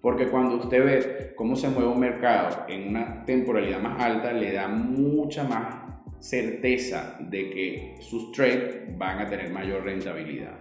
porque 0.00 0.28
cuando 0.28 0.56
usted 0.56 0.84
ve 0.84 1.32
cómo 1.34 1.56
se 1.56 1.68
mueve 1.68 1.88
un 1.88 1.98
mercado 1.98 2.64
en 2.68 2.88
una 2.88 3.24
temporalidad 3.24 3.80
más 3.80 4.00
alta, 4.00 4.32
le 4.32 4.52
da 4.52 4.68
mucha 4.68 5.42
más 5.42 5.74
certeza 6.20 7.18
de 7.20 7.50
que 7.50 7.96
sus 8.00 8.30
trades 8.30 8.96
van 8.96 9.18
a 9.18 9.28
tener 9.28 9.50
mayor 9.50 9.84
rentabilidad. 9.84 10.58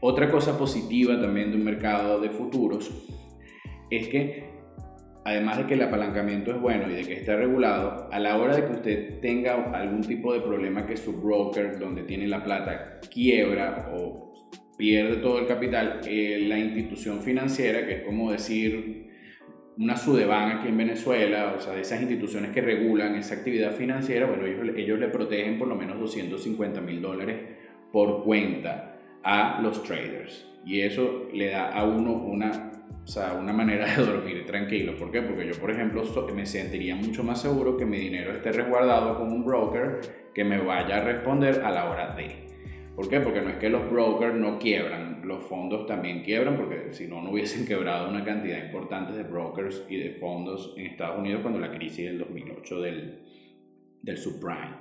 Otra 0.00 0.30
cosa 0.30 0.58
positiva 0.58 1.20
también 1.20 1.50
de 1.50 1.58
un 1.58 1.64
mercado 1.64 2.20
de 2.20 2.30
futuros 2.30 2.90
es 3.90 4.08
que 4.08 4.55
además 5.26 5.58
de 5.58 5.66
que 5.66 5.74
el 5.74 5.82
apalancamiento 5.82 6.52
es 6.52 6.60
bueno 6.60 6.88
y 6.88 6.94
de 6.94 7.02
que 7.02 7.14
está 7.14 7.34
regulado, 7.34 8.08
a 8.12 8.20
la 8.20 8.38
hora 8.38 8.54
de 8.54 8.64
que 8.64 8.72
usted 8.72 9.20
tenga 9.20 9.72
algún 9.72 10.02
tipo 10.02 10.32
de 10.32 10.38
problema 10.38 10.86
que 10.86 10.96
su 10.96 11.20
broker 11.20 11.80
donde 11.80 12.04
tiene 12.04 12.28
la 12.28 12.44
plata 12.44 13.00
quiebra 13.12 13.90
o 13.92 14.32
pierde 14.78 15.16
todo 15.16 15.40
el 15.40 15.48
capital, 15.48 16.02
eh, 16.06 16.44
la 16.46 16.56
institución 16.56 17.22
financiera, 17.22 17.84
que 17.84 17.94
es 17.94 18.02
como 18.04 18.30
decir 18.30 19.08
una 19.76 19.96
Sudeban 19.96 20.58
aquí 20.58 20.68
en 20.68 20.76
Venezuela, 20.76 21.54
o 21.56 21.60
sea, 21.60 21.72
de 21.72 21.80
esas 21.80 22.00
instituciones 22.00 22.52
que 22.52 22.60
regulan 22.60 23.16
esa 23.16 23.34
actividad 23.34 23.72
financiera, 23.72 24.26
bueno, 24.26 24.46
ellos, 24.46 24.76
ellos 24.76 25.00
le 25.00 25.08
protegen 25.08 25.58
por 25.58 25.66
lo 25.66 25.74
menos 25.74 25.98
250 25.98 26.80
mil 26.82 27.02
dólares 27.02 27.36
por 27.90 28.22
cuenta 28.22 28.95
a 29.26 29.60
los 29.60 29.82
traders. 29.82 30.46
Y 30.64 30.80
eso 30.80 31.28
le 31.32 31.50
da 31.50 31.72
a 31.72 31.84
uno 31.84 32.12
una 32.12 32.72
o 33.06 33.08
sea, 33.08 33.34
una 33.34 33.52
manera 33.52 33.86
de 33.86 34.04
dormir 34.04 34.44
tranquilo. 34.46 34.96
¿Por 34.96 35.12
qué? 35.12 35.22
Porque 35.22 35.46
yo, 35.46 35.54
por 35.60 35.70
ejemplo, 35.70 36.02
me 36.34 36.44
sentiría 36.44 36.96
mucho 36.96 37.22
más 37.22 37.40
seguro 37.40 37.76
que 37.76 37.86
mi 37.86 37.98
dinero 37.98 38.32
esté 38.32 38.50
resguardado 38.50 39.16
con 39.16 39.32
un 39.32 39.44
broker 39.44 40.00
que 40.34 40.42
me 40.42 40.58
vaya 40.58 40.96
a 40.96 41.00
responder 41.02 41.60
a 41.60 41.70
la 41.70 41.88
hora 41.88 42.16
de. 42.16 42.46
¿Por 42.96 43.08
qué? 43.08 43.20
Porque 43.20 43.42
no 43.42 43.50
es 43.50 43.56
que 43.56 43.68
los 43.68 43.88
brokers 43.88 44.34
no 44.34 44.58
quiebran, 44.58 45.20
los 45.24 45.44
fondos 45.44 45.86
también 45.86 46.24
quiebran, 46.24 46.56
porque 46.56 46.92
si 46.92 47.06
no, 47.06 47.22
no 47.22 47.30
hubiesen 47.30 47.64
quebrado 47.68 48.08
una 48.08 48.24
cantidad 48.24 48.64
importante 48.64 49.12
de 49.12 49.22
brokers 49.22 49.86
y 49.88 49.98
de 49.98 50.10
fondos 50.14 50.74
en 50.76 50.86
Estados 50.86 51.20
Unidos 51.20 51.42
cuando 51.42 51.60
la 51.60 51.70
crisis 51.70 52.06
del 52.06 52.18
2008 52.18 52.80
del, 52.80 53.20
del 54.02 54.18
subprime. 54.18 54.78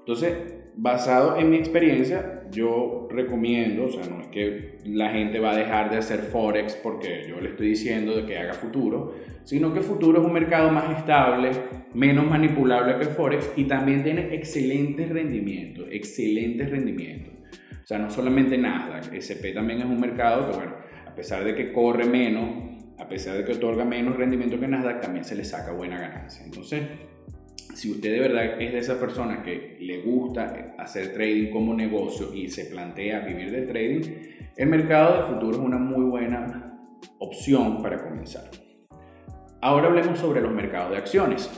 Entonces, 0.00 0.65
basado 0.76 1.38
en 1.38 1.50
mi 1.50 1.56
experiencia, 1.56 2.44
yo 2.50 3.08
recomiendo, 3.10 3.86
o 3.86 3.88
sea, 3.88 4.06
no 4.06 4.20
es 4.20 4.28
que 4.28 4.78
la 4.84 5.10
gente 5.10 5.40
va 5.40 5.52
a 5.52 5.56
dejar 5.56 5.90
de 5.90 5.96
hacer 5.96 6.20
Forex 6.20 6.76
porque 6.76 7.24
yo 7.28 7.40
le 7.40 7.50
estoy 7.50 7.68
diciendo 7.68 8.14
de 8.14 8.26
que 8.26 8.38
haga 8.38 8.52
futuro, 8.52 9.14
sino 9.44 9.72
que 9.72 9.80
futuro 9.80 10.20
es 10.20 10.26
un 10.26 10.32
mercado 10.32 10.70
más 10.70 10.98
estable, 10.98 11.50
menos 11.94 12.28
manipulable 12.28 12.98
que 12.98 13.06
Forex 13.06 13.52
y 13.56 13.64
también 13.64 14.02
tiene 14.02 14.34
excelentes 14.34 15.08
rendimientos, 15.08 15.86
excelentes 15.90 16.70
rendimientos. 16.70 17.32
O 17.82 17.86
sea, 17.86 17.98
no 17.98 18.10
solamente 18.10 18.58
Nasdaq, 18.58 19.14
SP 19.14 19.54
también 19.54 19.78
es 19.78 19.86
un 19.86 20.00
mercado 20.00 20.50
que, 20.50 20.56
bueno, 20.56 20.74
a 21.06 21.14
pesar 21.14 21.44
de 21.44 21.54
que 21.54 21.72
corre 21.72 22.04
menos, 22.04 22.76
a 22.98 23.08
pesar 23.08 23.36
de 23.36 23.44
que 23.44 23.52
otorga 23.52 23.84
menos 23.84 24.16
rendimiento 24.16 24.58
que 24.58 24.68
Nasdaq, 24.68 25.00
también 25.00 25.24
se 25.24 25.36
le 25.36 25.44
saca 25.44 25.72
buena 25.72 25.98
ganancia. 25.98 26.44
Entonces, 26.44 26.82
si 27.76 27.90
usted 27.90 28.10
de 28.10 28.20
verdad 28.20 28.60
es 28.60 28.72
de 28.72 28.78
esa 28.78 28.98
persona 28.98 29.42
que 29.42 29.76
le 29.80 30.00
gusta 30.00 30.74
hacer 30.78 31.12
trading 31.12 31.50
como 31.50 31.74
negocio 31.74 32.32
y 32.34 32.48
se 32.48 32.64
plantea 32.64 33.20
vivir 33.20 33.50
del 33.50 33.68
trading, 33.68 34.00
el 34.56 34.68
mercado 34.68 35.18
de 35.18 35.34
futuro 35.34 35.58
es 35.58 35.62
una 35.62 35.76
muy 35.76 36.06
buena 36.06 36.80
opción 37.18 37.82
para 37.82 38.02
comenzar. 38.02 38.50
Ahora 39.60 39.88
hablemos 39.88 40.18
sobre 40.18 40.40
los 40.40 40.52
mercados 40.52 40.92
de 40.92 40.96
acciones. 40.96 41.50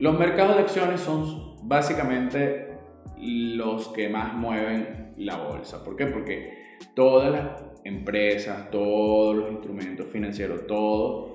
Los 0.00 0.18
mercados 0.18 0.56
de 0.56 0.62
acciones 0.62 1.00
son 1.00 1.56
básicamente 1.62 2.76
los 3.16 3.88
que 3.88 4.08
más 4.08 4.34
mueven 4.34 5.14
la 5.16 5.36
bolsa. 5.36 5.84
¿Por 5.84 5.94
qué? 5.94 6.06
Porque 6.06 6.52
todas 6.96 7.30
las 7.30 7.64
empresas, 7.84 8.70
todos 8.72 9.36
los 9.36 9.52
instrumentos 9.52 10.08
financieros, 10.08 10.66
todo 10.66 11.33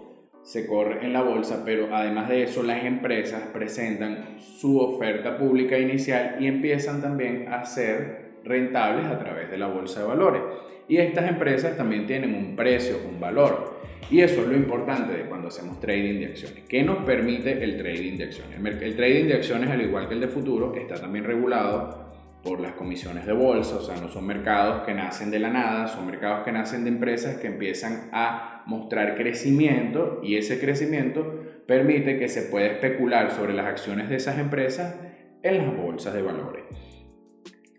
se 0.49 0.65
corre 0.65 1.05
en 1.05 1.13
la 1.13 1.21
bolsa, 1.21 1.61
pero 1.63 1.93
además 1.93 2.27
de 2.27 2.41
eso 2.41 2.63
las 2.63 2.83
empresas 2.83 3.43
presentan 3.53 4.39
su 4.39 4.79
oferta 4.79 5.37
pública 5.37 5.77
inicial 5.77 6.37
y 6.39 6.47
empiezan 6.47 7.03
también 7.03 7.49
a 7.49 7.63
ser 7.65 8.31
rentables 8.43 9.05
a 9.05 9.19
través 9.19 9.51
de 9.51 9.59
la 9.59 9.67
bolsa 9.67 9.99
de 9.99 10.07
valores. 10.07 10.41
Y 10.87 10.97
estas 10.97 11.29
empresas 11.29 11.77
también 11.77 12.07
tienen 12.07 12.33
un 12.33 12.55
precio, 12.55 12.97
un 13.07 13.19
valor. 13.19 13.79
Y 14.09 14.21
eso 14.21 14.41
es 14.41 14.47
lo 14.47 14.55
importante 14.55 15.13
de 15.15 15.25
cuando 15.25 15.49
hacemos 15.49 15.79
trading 15.79 16.19
de 16.19 16.25
acciones. 16.25 16.63
¿Qué 16.67 16.81
nos 16.81 16.97
permite 17.03 17.63
el 17.63 17.77
trading 17.77 18.17
de 18.17 18.23
acciones? 18.23 18.81
El 18.81 18.95
trading 18.95 19.25
de 19.27 19.33
acciones, 19.35 19.69
al 19.69 19.83
igual 19.83 20.07
que 20.07 20.15
el 20.15 20.19
de 20.19 20.29
futuro, 20.29 20.73
está 20.73 20.95
también 20.95 21.25
regulado 21.25 22.08
por 22.43 22.59
las 22.61 22.73
comisiones 22.73 23.25
de 23.25 23.33
bolsa, 23.33 23.75
o 23.75 23.81
sea, 23.81 23.99
no 23.99 24.07
son 24.07 24.25
mercados 24.25 24.83
que 24.85 24.93
nacen 24.93 25.29
de 25.29 25.39
la 25.39 25.49
nada, 25.49 25.87
son 25.87 26.05
mercados 26.05 26.45
que 26.45 26.51
nacen 26.51 26.83
de 26.83 26.89
empresas 26.89 27.37
que 27.37 27.47
empiezan 27.47 28.09
a 28.13 28.63
mostrar 28.65 29.15
crecimiento 29.15 30.21
y 30.23 30.37
ese 30.37 30.59
crecimiento 30.59 31.43
permite 31.67 32.17
que 32.17 32.29
se 32.29 32.43
pueda 32.43 32.67
especular 32.67 33.31
sobre 33.31 33.53
las 33.53 33.65
acciones 33.65 34.09
de 34.09 34.15
esas 34.15 34.39
empresas 34.39 34.95
en 35.43 35.57
las 35.57 35.75
bolsas 35.75 36.13
de 36.13 36.21
valores. 36.21 36.63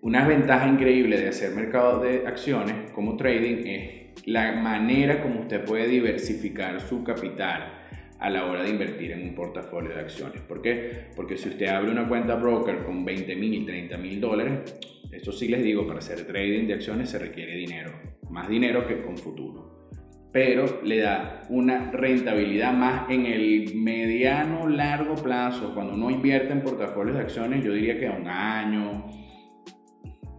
Una 0.03 0.27
ventaja 0.27 0.67
increíble 0.67 1.19
de 1.19 1.29
hacer 1.29 1.55
mercado 1.55 2.01
de 2.01 2.27
acciones 2.27 2.91
como 2.93 3.17
trading 3.17 3.67
es 3.67 4.27
la 4.27 4.53
manera 4.53 5.23
como 5.23 5.41
usted 5.41 5.65
puede 5.65 5.89
diversificar 5.89 6.81
su 6.81 7.05
capital 7.05 7.80
a 8.21 8.29
la 8.29 8.45
hora 8.45 8.63
de 8.63 8.71
invertir 8.71 9.13
en 9.13 9.23
un 9.23 9.35
portafolio 9.35 9.91
de 9.95 10.01
acciones. 10.01 10.43
¿Por 10.43 10.61
qué? 10.61 11.07
Porque 11.17 11.39
si 11.39 11.49
usted 11.49 11.67
abre 11.67 11.91
una 11.91 12.07
cuenta 12.07 12.35
broker 12.35 12.85
con 12.85 13.05
20 13.05 13.35
mil 13.35 13.55
y 13.55 13.65
30 13.65 13.97
mil 13.97 14.21
dólares, 14.21 14.75
esto 15.11 15.33
sí 15.33 15.49
les 15.49 15.63
digo, 15.63 15.87
para 15.87 16.01
hacer 16.01 16.27
trading 16.27 16.67
de 16.67 16.75
acciones 16.75 17.09
se 17.09 17.19
requiere 17.19 17.57
dinero, 17.57 17.93
más 18.29 18.49
dinero 18.49 18.87
que 18.87 19.03
con 19.03 19.17
futuro. 19.17 19.89
Pero 20.33 20.83
le 20.85 20.99
da 20.99 21.43
una 21.49 21.91
rentabilidad 21.91 22.73
más 22.73 23.11
en 23.11 23.27
el 23.27 23.75
mediano 23.75 24.69
largo 24.69 25.17
plazo. 25.17 25.75
Cuando 25.75 25.95
uno 25.95 26.11
invierte 26.11 26.53
en 26.53 26.61
portafolios 26.61 27.17
de 27.17 27.23
acciones, 27.23 27.65
yo 27.65 27.73
diría 27.73 27.99
que 27.99 28.07
a 28.07 28.13
un 28.13 28.29
año, 28.29 29.07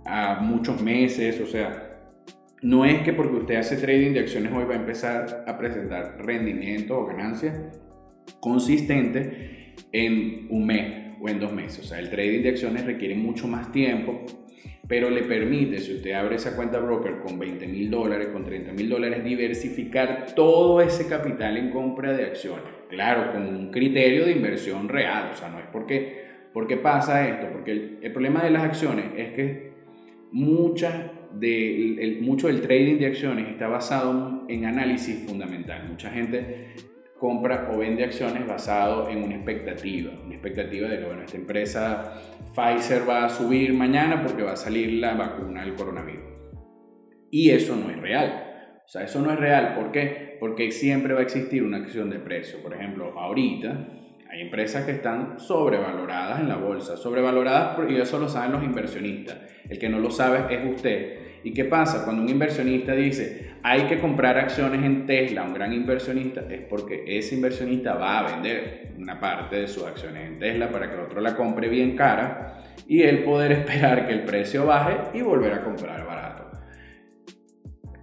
a 0.05 0.39
muchos 0.39 0.81
meses, 0.81 1.41
o 1.41 1.47
sea, 1.47 1.90
no 2.61 2.85
es 2.85 3.01
que 3.01 3.13
porque 3.13 3.37
usted 3.37 3.55
hace 3.55 3.77
trading 3.77 4.13
de 4.13 4.19
acciones 4.19 4.51
hoy 4.53 4.65
va 4.65 4.73
a 4.73 4.77
empezar 4.77 5.45
a 5.47 5.57
presentar 5.57 6.17
rendimiento 6.19 6.99
o 6.99 7.05
ganancia 7.05 7.71
consistente 8.39 9.73
en 9.91 10.47
un 10.49 10.65
mes 10.65 11.15
o 11.19 11.27
en 11.27 11.39
dos 11.39 11.51
meses. 11.51 11.79
O 11.79 11.87
sea, 11.87 11.99
el 11.99 12.09
trading 12.09 12.43
de 12.43 12.49
acciones 12.49 12.85
requiere 12.85 13.15
mucho 13.15 13.47
más 13.47 13.71
tiempo, 13.71 14.25
pero 14.87 15.09
le 15.09 15.23
permite, 15.23 15.79
si 15.79 15.95
usted 15.95 16.11
abre 16.11 16.35
esa 16.35 16.55
cuenta 16.55 16.77
broker 16.77 17.19
con 17.19 17.39
20 17.39 17.65
mil 17.67 17.89
dólares, 17.89 18.27
con 18.27 18.43
30 18.43 18.73
mil 18.73 18.89
dólares, 18.89 19.23
diversificar 19.23 20.27
todo 20.35 20.81
ese 20.81 21.07
capital 21.07 21.57
en 21.57 21.71
compra 21.71 22.13
de 22.13 22.25
acciones. 22.25 22.65
Claro, 22.89 23.31
con 23.31 23.47
un 23.47 23.71
criterio 23.71 24.25
de 24.25 24.33
inversión 24.33 24.87
real. 24.87 25.31
O 25.33 25.35
sea, 25.35 25.49
no 25.49 25.59
es 25.59 25.65
porque, 25.71 26.25
porque 26.53 26.77
pasa 26.77 27.27
esto, 27.27 27.47
porque 27.51 27.71
el, 27.71 27.99
el 28.03 28.11
problema 28.11 28.43
de 28.43 28.51
las 28.51 28.63
acciones 28.63 29.05
es 29.17 29.33
que 29.33 29.71
muchas 30.31 31.20
de, 31.33 32.19
mucho 32.21 32.47
del 32.47 32.61
trading 32.61 32.97
de 32.97 33.07
acciones 33.07 33.49
está 33.49 33.67
basado 33.67 34.45
en 34.47 34.65
análisis 34.65 35.25
fundamental. 35.27 35.87
Mucha 35.87 36.09
gente 36.09 36.73
compra 37.17 37.69
o 37.71 37.77
vende 37.77 38.03
acciones 38.03 38.47
basado 38.47 39.07
en 39.09 39.23
una 39.23 39.35
expectativa, 39.35 40.11
una 40.25 40.33
expectativa 40.33 40.89
de 40.89 40.99
que 40.99 41.05
bueno, 41.05 41.21
esta 41.21 41.37
empresa 41.37 42.19
Pfizer 42.55 43.07
va 43.07 43.25
a 43.25 43.29
subir 43.29 43.73
mañana 43.73 44.23
porque 44.23 44.41
va 44.41 44.53
a 44.53 44.57
salir 44.57 44.93
la 44.93 45.13
vacuna 45.13 45.63
del 45.63 45.75
coronavirus. 45.75 46.31
Y 47.29 47.51
eso 47.51 47.75
no 47.75 47.89
es 47.91 47.97
real. 47.97 48.81
O 48.83 48.87
sea, 48.87 49.03
eso 49.03 49.21
no 49.21 49.31
es 49.31 49.39
real. 49.39 49.75
¿Por 49.75 49.91
qué? 49.91 50.37
Porque 50.39 50.71
siempre 50.71 51.13
va 51.13 51.19
a 51.19 51.23
existir 51.23 51.63
una 51.63 51.77
acción 51.77 52.09
de 52.09 52.19
precio. 52.19 52.61
Por 52.61 52.73
ejemplo, 52.73 53.17
ahorita 53.17 53.87
hay 54.31 54.41
empresas 54.41 54.85
que 54.85 54.93
están 54.93 55.39
sobrevaloradas 55.39 56.39
en 56.39 56.49
la 56.49 56.55
bolsa, 56.55 56.97
sobrevaloradas 56.97 57.77
y 57.89 57.97
eso 57.97 58.17
lo 58.17 58.29
saben 58.29 58.53
los 58.53 58.63
inversionistas. 58.63 59.37
El 59.69 59.77
que 59.77 59.89
no 59.89 59.99
lo 59.99 60.09
sabe 60.09 60.53
es 60.55 60.73
usted 60.73 61.20
¿Y 61.43 61.53
qué 61.53 61.65
pasa? 61.65 62.03
Cuando 62.03 62.21
un 62.21 62.29
inversionista 62.29 62.93
dice, 62.93 63.51
hay 63.63 63.83
que 63.83 63.99
comprar 63.99 64.37
acciones 64.37 64.83
en 64.83 65.05
Tesla, 65.05 65.43
un 65.43 65.53
gran 65.53 65.73
inversionista, 65.73 66.41
es 66.49 66.61
porque 66.61 67.03
ese 67.07 67.35
inversionista 67.35 67.95
va 67.95 68.19
a 68.19 68.31
vender 68.31 68.93
una 68.97 69.19
parte 69.19 69.55
de 69.55 69.67
sus 69.67 69.83
acciones 69.83 70.27
en 70.27 70.39
Tesla 70.39 70.69
para 70.69 70.91
que 70.91 70.97
otro 70.97 71.21
la 71.21 71.35
compre 71.35 71.67
bien 71.67 71.95
cara 71.95 72.63
y 72.87 73.01
él 73.01 73.23
poder 73.23 73.51
esperar 73.53 74.07
que 74.07 74.13
el 74.13 74.23
precio 74.23 74.65
baje 74.65 75.17
y 75.17 75.21
volver 75.21 75.53
a 75.53 75.63
comprar 75.63 76.05
barato. 76.05 76.51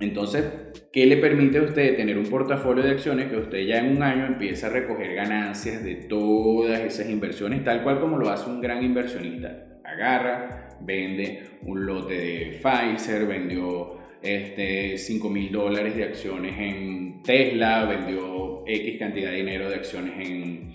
Entonces, 0.00 0.45
¿qué 0.92 1.07
le 1.07 1.16
permite 1.16 1.59
a 1.59 1.62
usted 1.62 1.97
tener 1.97 2.18
un 2.18 2.26
portafolio 2.26 2.85
de 2.85 2.92
acciones 2.92 3.28
que 3.28 3.37
usted 3.37 3.66
ya 3.66 3.78
en 3.78 3.97
un 3.97 4.02
año 4.02 4.26
empieza 4.26 4.68
a 4.68 4.71
recoger 4.71 5.14
ganancias 5.14 5.83
de 5.83 5.97
todas 5.97 6.80
esas 6.80 7.09
inversiones, 7.09 7.64
tal 7.64 7.83
cual 7.83 8.00
como 8.00 8.16
lo 8.16 8.30
hace 8.30 8.49
un 8.49 8.61
gran 8.61 8.83
inversionista? 8.85 9.80
Agarra, 9.85 10.68
vende 10.81 11.43
un 11.63 11.87
lote 11.87 12.15
de 12.15 12.61
Pfizer, 12.63 13.27
vendió 13.27 13.99
este, 14.23 14.99
5 14.99 15.31
mil 15.31 15.53
dólares 15.53 15.97
de 15.97 16.05
acciones 16.05 16.55
en 16.59 17.23
Tesla, 17.23 17.85
vendió 17.85 18.65
X 18.67 18.99
cantidad 18.99 19.31
de 19.31 19.37
dinero 19.37 19.69
de 19.69 19.77
acciones 19.77 20.29
en 20.29 20.75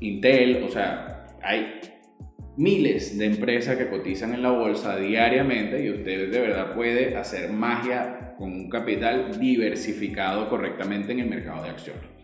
Intel, 0.00 0.62
o 0.62 0.68
sea, 0.68 1.26
hay 1.42 1.80
miles 2.56 3.18
de 3.18 3.26
empresas 3.26 3.76
que 3.76 3.88
cotizan 3.88 4.34
en 4.34 4.42
la 4.42 4.50
bolsa 4.50 4.96
diariamente 4.96 5.84
y 5.84 5.90
usted 5.90 6.30
de 6.30 6.40
verdad 6.40 6.74
puede 6.74 7.16
hacer 7.16 7.50
magia 7.52 8.34
con 8.38 8.52
un 8.52 8.68
capital 8.68 9.38
diversificado 9.38 10.48
correctamente 10.48 11.12
en 11.12 11.20
el 11.20 11.28
mercado 11.28 11.64
de 11.64 11.70
acciones. 11.70 12.15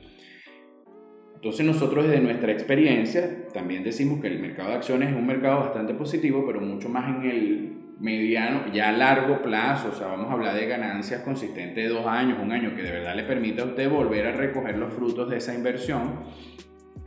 Entonces 1.42 1.66
nosotros 1.66 2.06
desde 2.06 2.20
nuestra 2.20 2.52
experiencia 2.52 3.49
también 3.52 3.82
decimos 3.82 4.20
que 4.20 4.28
el 4.28 4.38
mercado 4.38 4.68
de 4.68 4.76
acciones 4.76 5.11
es 5.11 5.16
un 5.16 5.26
mercado 5.26 5.58
bastante 5.58 5.92
positivo, 5.92 6.44
pero 6.46 6.61
mucho 6.61 6.88
más 6.88 7.16
en 7.16 7.28
el 7.28 7.72
mediano, 7.99 8.72
ya 8.72 8.90
a 8.90 8.92
largo 8.92 9.42
plazo, 9.42 9.88
o 9.88 9.92
sea, 9.92 10.06
vamos 10.06 10.30
a 10.30 10.34
hablar 10.34 10.54
de 10.54 10.66
ganancias 10.66 11.22
consistentes 11.22 11.75
de 11.75 11.88
dos 11.88 12.06
años, 12.06 12.38
un 12.40 12.52
año, 12.52 12.76
que 12.76 12.82
de 12.82 12.92
verdad 12.92 13.16
le 13.16 13.25
permita 13.25 13.64
a 13.64 13.66
usted 13.66 13.90
volver 13.90 14.28
a 14.28 14.32
recoger 14.32 14.78
los 14.78 14.92
frutos 14.92 15.28
de 15.28 15.38
esa 15.38 15.52
inversión. 15.52 16.20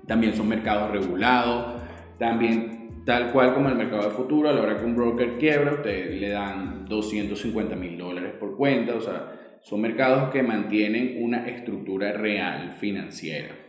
También 0.06 0.36
son 0.36 0.50
mercados 0.50 0.92
regulados, 0.92 1.82
también 2.20 2.76
Tal 3.06 3.32
cual 3.32 3.54
como 3.54 3.70
el 3.70 3.76
mercado 3.76 4.10
de 4.10 4.16
futuro, 4.16 4.50
a 4.50 4.52
la 4.52 4.64
hora 4.64 4.80
que 4.80 4.84
un 4.84 4.96
broker 4.96 5.38
quiebra, 5.38 5.74
ustedes 5.74 6.20
le 6.20 6.30
dan 6.30 6.86
250 6.86 7.76
mil 7.76 8.00
dólares 8.00 8.34
por 8.40 8.58
cuenta. 8.58 8.96
O 8.96 9.00
sea, 9.00 9.60
son 9.62 9.80
mercados 9.82 10.32
que 10.32 10.42
mantienen 10.42 11.18
una 11.20 11.48
estructura 11.48 12.14
real 12.14 12.72
financiera. 12.80 13.65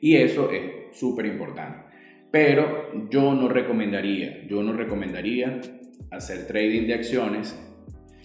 Y 0.00 0.16
eso 0.16 0.50
es 0.50 0.96
súper 0.96 1.26
importante. 1.26 1.86
Pero 2.30 3.08
yo 3.10 3.34
no 3.34 3.48
recomendaría, 3.48 4.46
yo 4.46 4.62
no 4.62 4.72
recomendaría 4.72 5.60
hacer 6.10 6.46
trading 6.46 6.86
de 6.86 6.94
acciones 6.94 7.58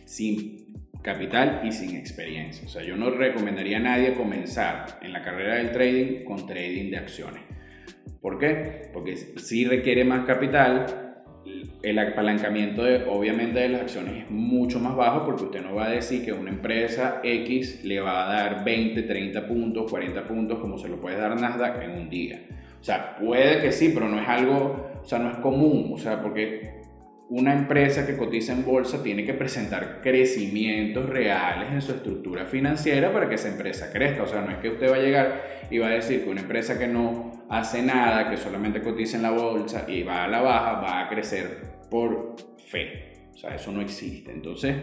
sin 0.06 0.62
capital 1.02 1.62
y 1.64 1.72
sin 1.72 1.96
experiencia. 1.96 2.68
O 2.68 2.70
sea, 2.70 2.84
yo 2.84 2.96
no 2.96 3.10
recomendaría 3.10 3.78
a 3.78 3.82
nadie 3.82 4.14
comenzar 4.14 5.00
en 5.02 5.14
la 5.14 5.22
carrera 5.22 5.56
del 5.56 5.72
trading 5.72 6.26
con 6.26 6.46
trading 6.46 6.92
de 6.92 6.98
acciones. 6.98 7.42
¿Por 8.22 8.38
qué? 8.38 8.90
Porque 8.94 9.16
si 9.16 9.66
requiere 9.66 10.04
más 10.04 10.26
capital, 10.26 11.11
el 11.84 12.00
apalancamiento 12.00 12.84
de, 12.84 13.06
obviamente 13.06 13.60
de 13.60 13.70
las 13.70 13.82
acciones 13.82 14.24
es 14.24 14.30
mucho 14.30 14.80
más 14.80 14.96
bajo 14.96 15.26
porque 15.26 15.46
usted 15.46 15.62
no 15.62 15.76
va 15.76 15.86
a 15.86 15.90
decir 15.90 16.24
que 16.24 16.32
una 16.32 16.52
empresa 16.52 17.22
X 17.24 17.84
le 17.84 18.00
va 18.00 18.30
a 18.30 18.34
dar 18.34 18.64
20, 18.64 19.02
30 19.02 19.48
puntos, 19.48 19.90
40 19.90 20.28
puntos 20.28 20.60
como 20.60 20.78
se 20.78 20.90
lo 20.90 21.02
puede 21.02 21.18
dar 21.18 21.40
Nasdaq 21.40 21.82
en 21.82 21.92
un 21.92 22.10
día. 22.10 22.42
O 22.80 22.84
sea, 22.84 23.16
puede 23.18 23.62
que 23.62 23.72
sí, 23.72 23.92
pero 23.94 24.10
no 24.10 24.20
es 24.20 24.28
algo, 24.28 24.92
o 25.02 25.06
sea, 25.06 25.20
no 25.20 25.30
es 25.30 25.38
común, 25.38 25.92
o 25.94 25.98
sea, 25.98 26.22
porque 26.22 26.81
una 27.32 27.54
empresa 27.54 28.06
que 28.06 28.18
cotiza 28.18 28.52
en 28.52 28.66
bolsa 28.66 29.02
tiene 29.02 29.24
que 29.24 29.34
presentar 29.34 30.02
crecimientos 30.04 31.08
reales 31.08 31.72
en 31.72 31.82
su 31.82 31.94
estructura 31.94 32.46
financiera 32.46 33.14
para 33.14 33.30
que 33.30 33.36
esa 33.36 33.48
empresa 33.48 33.90
crezca. 33.90 34.24
O 34.24 34.28
sea, 34.28 34.42
no 34.42 34.52
es 34.52 34.58
que 34.58 34.68
usted 34.68 34.92
va 34.92 34.98
a 34.98 35.00
llegar 35.00 35.68
y 35.72 35.78
va 35.78 35.88
a 35.88 35.92
decir 35.92 36.26
que 36.26 36.30
una 36.30 36.42
empresa 36.42 36.78
que 36.78 36.90
no 36.90 37.46
hace 37.48 37.84
nada, 37.84 38.30
que 38.30 38.36
solamente 38.36 38.82
cotiza 38.82 39.16
en 39.16 39.24
la 39.24 39.32
bolsa 39.32 39.86
y 39.88 40.04
va 40.04 40.26
a 40.26 40.28
la 40.28 40.42
baja, 40.42 40.82
va 40.82 41.06
a 41.06 41.10
crecer 41.10 41.80
por 41.90 42.36
fe. 42.68 43.30
O 43.34 43.38
sea, 43.38 43.56
eso 43.56 43.72
no 43.72 43.80
existe. 43.80 44.30
Entonces, 44.30 44.76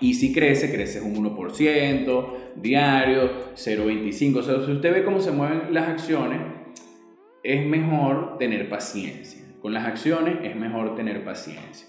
y 0.00 0.14
si 0.14 0.32
crece, 0.32 0.72
crece 0.72 1.00
un 1.00 1.16
1% 1.16 2.54
diario, 2.54 3.54
0,25. 3.56 4.36
O 4.36 4.42
sea, 4.44 4.64
si 4.64 4.70
usted 4.70 4.92
ve 4.92 5.04
cómo 5.04 5.18
se 5.18 5.32
mueven 5.32 5.74
las 5.74 5.88
acciones, 5.88 6.40
es 7.42 7.66
mejor 7.66 8.38
tener 8.38 8.68
paciencia. 8.68 9.47
Con 9.60 9.74
las 9.74 9.86
acciones 9.86 10.38
es 10.44 10.54
mejor 10.54 10.94
tener 10.94 11.24
paciencia. 11.24 11.88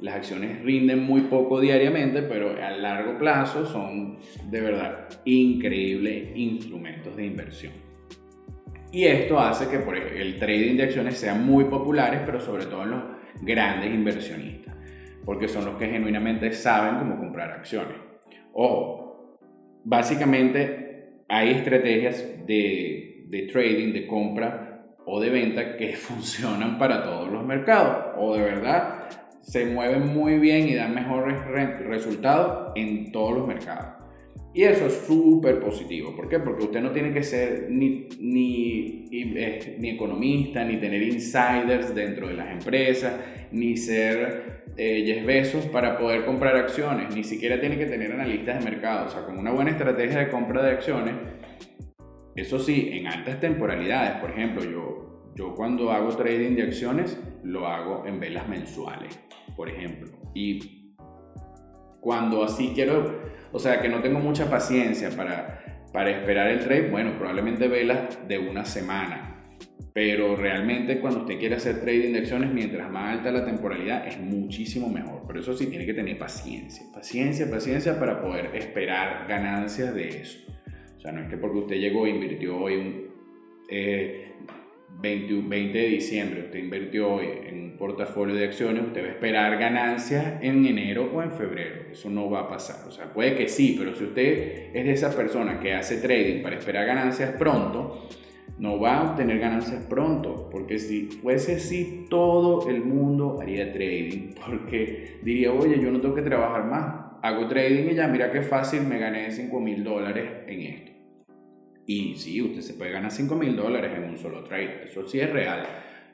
Las 0.00 0.14
acciones 0.16 0.62
rinden 0.62 1.02
muy 1.02 1.22
poco 1.22 1.60
diariamente, 1.60 2.22
pero 2.22 2.50
a 2.62 2.70
largo 2.70 3.18
plazo 3.18 3.66
son 3.66 4.18
de 4.50 4.60
verdad 4.60 5.08
increíbles 5.24 6.34
instrumentos 6.34 7.14
de 7.16 7.26
inversión. 7.26 7.72
Y 8.90 9.04
esto 9.04 9.38
hace 9.38 9.68
que 9.68 9.76
el 10.20 10.38
trading 10.38 10.76
de 10.76 10.84
acciones 10.84 11.18
sea 11.18 11.34
muy 11.34 11.64
populares, 11.64 12.20
pero 12.24 12.40
sobre 12.40 12.66
todo 12.66 12.84
en 12.84 12.90
los 12.90 13.02
grandes 13.42 13.92
inversionistas, 13.92 14.74
porque 15.24 15.48
son 15.48 15.64
los 15.64 15.76
que 15.76 15.88
genuinamente 15.88 16.52
saben 16.52 16.98
cómo 17.00 17.18
comprar 17.18 17.50
acciones. 17.50 17.96
Ojo, 18.52 19.38
básicamente 19.84 21.24
hay 21.28 21.50
estrategias 21.50 22.46
de, 22.46 23.24
de 23.28 23.42
trading, 23.42 23.92
de 23.92 24.06
compra 24.06 24.63
o 25.06 25.20
de 25.20 25.30
venta 25.30 25.76
que 25.76 25.94
funcionan 25.96 26.78
para 26.78 27.02
todos 27.02 27.30
los 27.30 27.44
mercados 27.44 28.14
o 28.16 28.34
de 28.34 28.42
verdad 28.42 29.08
se 29.40 29.66
mueven 29.66 30.06
muy 30.06 30.38
bien 30.38 30.68
y 30.68 30.74
dan 30.74 30.94
mejores 30.94 31.44
resultados 31.86 32.72
en 32.76 33.12
todos 33.12 33.36
los 33.36 33.46
mercados. 33.46 34.04
Y 34.54 34.62
eso 34.62 34.86
es 34.86 34.94
súper 35.06 35.58
positivo. 35.58 36.14
¿Por 36.14 36.28
qué? 36.28 36.38
Porque 36.38 36.64
usted 36.64 36.80
no 36.80 36.92
tiene 36.92 37.12
que 37.12 37.24
ser 37.24 37.66
ni, 37.68 38.06
ni, 38.20 39.08
eh, 39.10 39.76
ni, 39.80 39.90
economista, 39.90 40.64
ni 40.64 40.76
tener 40.76 41.02
insiders 41.02 41.92
dentro 41.92 42.28
de 42.28 42.34
las 42.34 42.52
empresas, 42.52 43.14
ni 43.50 43.76
ser 43.76 44.62
eh, 44.76 45.60
para 45.72 45.98
poder 45.98 46.24
comprar 46.24 46.56
acciones. 46.56 47.12
Ni 47.12 47.24
siquiera 47.24 47.60
tiene 47.60 47.76
que 47.76 47.86
tener 47.86 48.12
analistas 48.12 48.64
de 48.64 48.70
mercado. 48.70 49.06
O 49.06 49.08
sea, 49.08 49.22
con 49.22 49.38
una 49.38 49.50
buena 49.50 49.72
estrategia 49.72 50.20
de 50.20 50.28
compra 50.28 50.62
de 50.62 50.70
acciones, 50.70 51.14
eso 52.36 52.58
sí, 52.58 52.90
en 52.92 53.06
altas 53.06 53.38
temporalidades, 53.38 54.20
por 54.20 54.30
ejemplo, 54.30 54.64
yo, 54.64 55.32
yo 55.36 55.54
cuando 55.54 55.92
hago 55.92 56.08
trading 56.16 56.56
de 56.56 56.64
acciones 56.64 57.18
lo 57.44 57.68
hago 57.68 58.04
en 58.06 58.18
velas 58.18 58.48
mensuales, 58.48 59.20
por 59.56 59.68
ejemplo. 59.68 60.08
Y 60.34 60.94
cuando 62.00 62.42
así 62.42 62.72
quiero, 62.74 63.22
o 63.52 63.58
sea, 63.60 63.80
que 63.80 63.88
no 63.88 64.00
tengo 64.00 64.18
mucha 64.18 64.50
paciencia 64.50 65.10
para, 65.10 65.86
para 65.92 66.10
esperar 66.10 66.48
el 66.48 66.60
trade, 66.60 66.90
bueno, 66.90 67.16
probablemente 67.16 67.68
velas 67.68 68.26
de 68.26 68.38
una 68.38 68.64
semana. 68.64 69.30
Pero 69.92 70.34
realmente 70.34 70.98
cuando 70.98 71.20
usted 71.20 71.38
quiere 71.38 71.54
hacer 71.54 71.82
trading 71.82 72.14
de 72.14 72.18
acciones, 72.18 72.52
mientras 72.52 72.90
más 72.90 73.18
alta 73.18 73.30
la 73.30 73.44
temporalidad, 73.44 74.08
es 74.08 74.18
muchísimo 74.18 74.88
mejor. 74.88 75.22
Pero 75.28 75.38
eso 75.38 75.54
sí, 75.54 75.68
tiene 75.68 75.86
que 75.86 75.94
tener 75.94 76.18
paciencia. 76.18 76.84
Paciencia, 76.92 77.48
paciencia 77.48 77.96
para 78.00 78.20
poder 78.20 78.50
esperar 78.56 79.28
ganancias 79.28 79.94
de 79.94 80.08
eso 80.08 80.44
sea, 81.04 81.12
no 81.12 81.20
es 81.20 81.28
que 81.28 81.36
porque 81.36 81.58
usted 81.58 81.76
llegó 81.76 82.06
e 82.06 82.10
invirtió 82.10 82.58
hoy 82.58 82.76
un 82.76 83.14
20, 85.00 85.48
20, 85.48 85.78
de 85.78 85.86
diciembre, 85.86 86.40
usted 86.44 86.58
invirtió 86.58 87.14
hoy 87.14 87.26
en 87.46 87.62
un 87.62 87.76
portafolio 87.76 88.34
de 88.34 88.44
acciones, 88.44 88.84
usted 88.86 89.02
va 89.02 89.08
a 89.08 89.10
esperar 89.10 89.58
ganancias 89.58 90.38
en 90.40 90.64
enero 90.64 91.10
o 91.12 91.22
en 91.22 91.30
febrero. 91.30 91.82
Eso 91.92 92.08
no 92.08 92.30
va 92.30 92.40
a 92.40 92.48
pasar. 92.48 92.88
O 92.88 92.90
sea, 92.90 93.12
puede 93.12 93.34
que 93.34 93.48
sí, 93.48 93.76
pero 93.78 93.94
si 93.94 94.04
usted 94.04 94.70
es 94.72 94.84
de 94.84 94.92
esa 94.92 95.14
persona 95.14 95.60
que 95.60 95.74
hace 95.74 95.98
trading 95.98 96.42
para 96.42 96.56
esperar 96.56 96.86
ganancias 96.86 97.32
pronto, 97.32 98.08
no 98.58 98.80
va 98.80 98.98
a 98.98 99.10
obtener 99.10 99.38
ganancias 99.40 99.84
pronto, 99.86 100.48
porque 100.50 100.78
si 100.78 101.06
fuese 101.06 101.56
así, 101.56 102.06
todo 102.08 102.68
el 102.70 102.82
mundo 102.82 103.40
haría 103.42 103.72
trading, 103.72 104.34
porque 104.46 105.18
diría, 105.22 105.52
oye, 105.52 105.78
yo 105.80 105.90
no 105.90 106.00
tengo 106.00 106.14
que 106.14 106.22
trabajar 106.22 106.64
más, 106.64 107.18
hago 107.20 107.46
trading 107.48 107.90
y 107.90 107.94
ya, 107.94 108.06
mira 108.08 108.32
qué 108.32 108.40
fácil, 108.40 108.86
me 108.86 108.98
gané 108.98 109.30
5 109.30 109.60
mil 109.60 109.84
dólares 109.84 110.30
en 110.46 110.60
esto. 110.62 110.93
Y 111.86 112.14
sí, 112.16 112.40
usted 112.40 112.60
se 112.60 112.74
puede 112.74 112.92
ganar 112.92 113.10
5 113.10 113.34
mil 113.34 113.56
dólares 113.56 113.92
en 113.96 114.04
un 114.04 114.18
solo 114.18 114.44
trade, 114.44 114.84
eso 114.84 115.06
sí 115.06 115.20
es 115.20 115.30
real. 115.30 115.66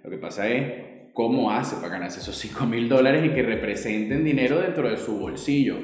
Lo 0.03 0.11
que 0.11 0.17
pasa 0.17 0.49
es 0.49 0.91
cómo 1.13 1.51
hace 1.51 1.77
para 1.77 1.89
ganarse 1.89 2.21
esos 2.21 2.37
5 2.37 2.67
mil 2.67 2.89
dólares 2.89 3.25
y 3.25 3.31
que 3.31 3.43
representen 3.43 4.25
dinero 4.25 4.61
dentro 4.61 4.89
de 4.89 4.97
su 4.97 5.19
bolsillo. 5.19 5.83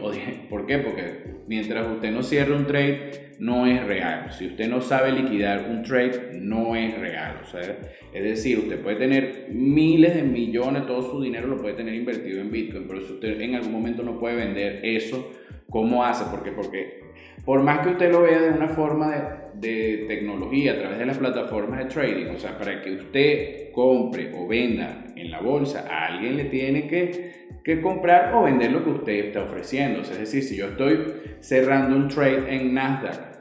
¿Por 0.49 0.67
qué? 0.67 0.79
Porque 0.79 1.43
mientras 1.47 1.87
usted 1.89 2.11
no 2.11 2.23
cierre 2.23 2.55
un 2.55 2.67
trade, 2.67 3.27
no 3.39 3.67
es 3.67 3.85
real. 3.85 4.33
Si 4.33 4.47
usted 4.47 4.69
no 4.69 4.81
sabe 4.81 5.13
liquidar 5.13 5.69
un 5.69 5.83
trade, 5.83 6.39
no 6.41 6.75
es 6.75 6.99
real. 6.99 7.43
O 7.43 7.59
es 7.59 8.23
decir, 8.23 8.59
usted 8.59 8.81
puede 8.81 8.97
tener 8.97 9.49
miles 9.51 10.15
de 10.15 10.23
millones, 10.23 10.87
todo 10.87 11.03
su 11.03 11.21
dinero 11.21 11.47
lo 11.49 11.59
puede 11.59 11.75
tener 11.75 11.95
invertido 11.95 12.41
en 12.41 12.51
Bitcoin, 12.51 12.87
pero 12.89 13.01
si 13.01 13.13
usted 13.15 13.41
en 13.41 13.57
algún 13.57 13.73
momento 13.73 14.03
no 14.03 14.19
puede 14.19 14.37
vender 14.37 14.81
eso 14.85 15.31
¿Cómo 15.71 16.05
hace? 16.05 16.25
Porque, 16.31 16.53
porque 16.53 17.01
por 17.45 17.63
más 17.63 17.81
que 17.81 17.91
usted 17.91 18.11
lo 18.11 18.23
vea 18.23 18.41
de 18.41 18.51
una 18.51 18.69
forma 18.69 19.11
de, 19.55 20.05
tecnología 20.09 20.73
a 20.73 20.79
través 20.79 20.99
de 20.99 21.07
las 21.07 21.19
plataformas 21.19 21.79
de 21.79 21.85
trading, 21.87 22.35
o 22.35 22.39
sea, 22.39 22.59
para 22.59 22.83
que 22.83 22.93
usted 22.93 23.73
compre 23.73 24.33
o 24.35 24.47
venda 24.47 25.07
en 25.17 25.31
la 25.31 25.41
bolsa, 25.41 25.87
a 25.91 26.07
alguien 26.07 26.37
le 26.37 26.45
tiene 26.45 26.87
que, 26.87 27.49
que 27.65 27.81
comprar 27.81 28.35
o 28.35 28.45
vender 28.45 28.73
lo 28.73 28.85
que 28.85 28.91
usted 28.91 29.27
está 29.27 29.43
ofreciendo. 29.43 30.01
es 30.01 30.19
decir, 30.19 30.43
si 30.43 30.57
yo 30.57 30.69
estoy 30.69 31.13
cerrando 31.41 31.97
un 31.97 32.09
trade 32.09 32.55
en 32.55 32.75
Nasdaq 32.75 33.37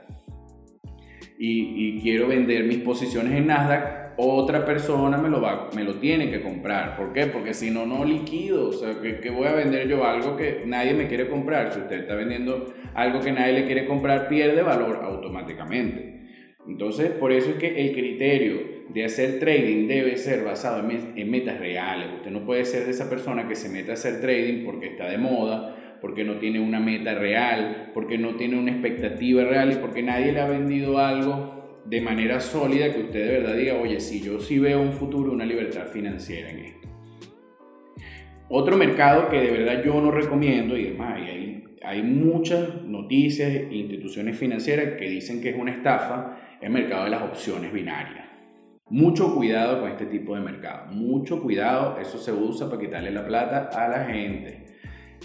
y 1.37 1.99
quiero 2.01 2.27
vender 2.27 2.63
mis 2.63 2.79
posiciones 2.79 3.33
en 3.33 3.47
Nasdaq, 3.47 4.04
otra 4.17 4.65
persona 4.65 5.17
me 5.17 5.29
lo, 5.29 5.41
va, 5.41 5.69
me 5.75 5.83
lo 5.83 5.95
tiene 5.95 6.29
que 6.29 6.41
comprar. 6.41 6.95
¿Por 6.95 7.11
qué? 7.13 7.27
Porque 7.27 7.53
si 7.53 7.71
no, 7.71 7.85
no 7.85 8.05
liquido. 8.05 8.69
O 8.69 8.73
sea, 8.73 8.95
¿qué, 9.01 9.29
voy 9.29 9.47
a 9.47 9.53
vender 9.53 9.87
yo? 9.87 10.05
Algo 10.05 10.37
que 10.37 10.63
nadie 10.65 10.93
me 10.93 11.07
quiere 11.07 11.27
comprar. 11.27 11.73
Si 11.73 11.79
usted 11.79 12.01
está 12.01 12.15
vendiendo 12.15 12.73
algo 12.93 13.19
que 13.19 13.31
nadie 13.31 13.53
le 13.53 13.65
quiere 13.65 13.85
comprar, 13.85 14.27
pierde 14.27 14.61
valor 14.61 15.01
automáticamente. 15.03 16.15
Entonces, 16.67 17.11
por 17.11 17.31
eso 17.31 17.51
es 17.51 17.55
que 17.57 17.79
el 17.79 17.93
criterio 17.93 18.75
de 18.89 19.03
hacer 19.03 19.39
trading 19.39 19.87
debe 19.87 20.17
ser 20.17 20.43
basado 20.43 20.87
en, 20.89 21.29
metas 21.31 21.59
reales. 21.59 22.07
Usted 22.17 22.31
no 22.31 22.45
puede 22.45 22.65
ser 22.65 22.85
de 22.85 22.91
esa 22.91 23.09
persona 23.09 23.47
que 23.47 23.55
se 23.55 23.69
mete 23.69 23.91
a 23.91 23.95
hacer 23.95 24.21
trading 24.21 24.63
porque 24.63 24.87
está 24.87 25.09
de 25.09 25.17
moda, 25.17 25.97
porque 26.01 26.23
no 26.23 26.35
tiene 26.35 26.59
una 26.59 26.79
meta 26.79 27.13
real, 27.15 27.91
porque 27.93 28.17
no 28.17 28.35
tiene 28.35 28.57
una 28.57 28.71
expectativa 28.71 29.43
real 29.43 29.73
y 29.73 29.75
porque 29.75 30.01
nadie 30.01 30.31
le 30.31 30.39
ha 30.39 30.47
vendido 30.47 30.99
algo 30.99 31.54
de 31.85 32.01
manera 32.01 32.39
sólida 32.39 32.91
que 32.91 33.01
usted 33.01 33.25
de 33.25 33.39
verdad 33.39 33.55
diga, 33.55 33.75
oye, 33.75 33.99
si 33.99 34.21
yo 34.21 34.39
sí 34.39 34.59
veo 34.59 34.81
un 34.81 34.93
futuro, 34.93 35.31
una 35.31 35.45
libertad 35.45 35.87
financiera 35.87 36.49
en 36.49 36.59
esto. 36.59 36.87
Otro 38.49 38.77
mercado 38.77 39.29
que 39.29 39.39
de 39.39 39.51
verdad 39.51 39.83
yo 39.83 39.99
no 40.01 40.11
recomiendo, 40.11 40.77
y 40.77 40.87
además 40.87 41.13
hay, 41.15 41.63
hay 41.83 42.03
muchas 42.03 42.83
noticias 42.83 43.49
e 43.49 43.67
instituciones 43.71 44.37
financieras 44.37 44.95
que 44.97 45.09
dicen 45.09 45.41
que 45.41 45.49
es 45.49 45.55
una 45.57 45.71
estafa, 45.71 46.37
es 46.59 46.67
el 46.67 46.71
mercado 46.71 47.05
de 47.05 47.11
las 47.11 47.21
opciones 47.21 47.71
binarias. 47.71 48.25
Mucho 48.89 49.33
cuidado 49.33 49.81
con 49.81 49.89
este 49.89 50.05
tipo 50.05 50.35
de 50.35 50.41
mercado, 50.41 50.91
mucho 50.91 51.41
cuidado, 51.41 51.99
eso 51.99 52.17
se 52.17 52.31
usa 52.31 52.69
para 52.69 52.81
quitarle 52.81 53.11
la 53.11 53.25
plata 53.25 53.69
a 53.73 53.87
la 53.87 54.05
gente 54.05 54.64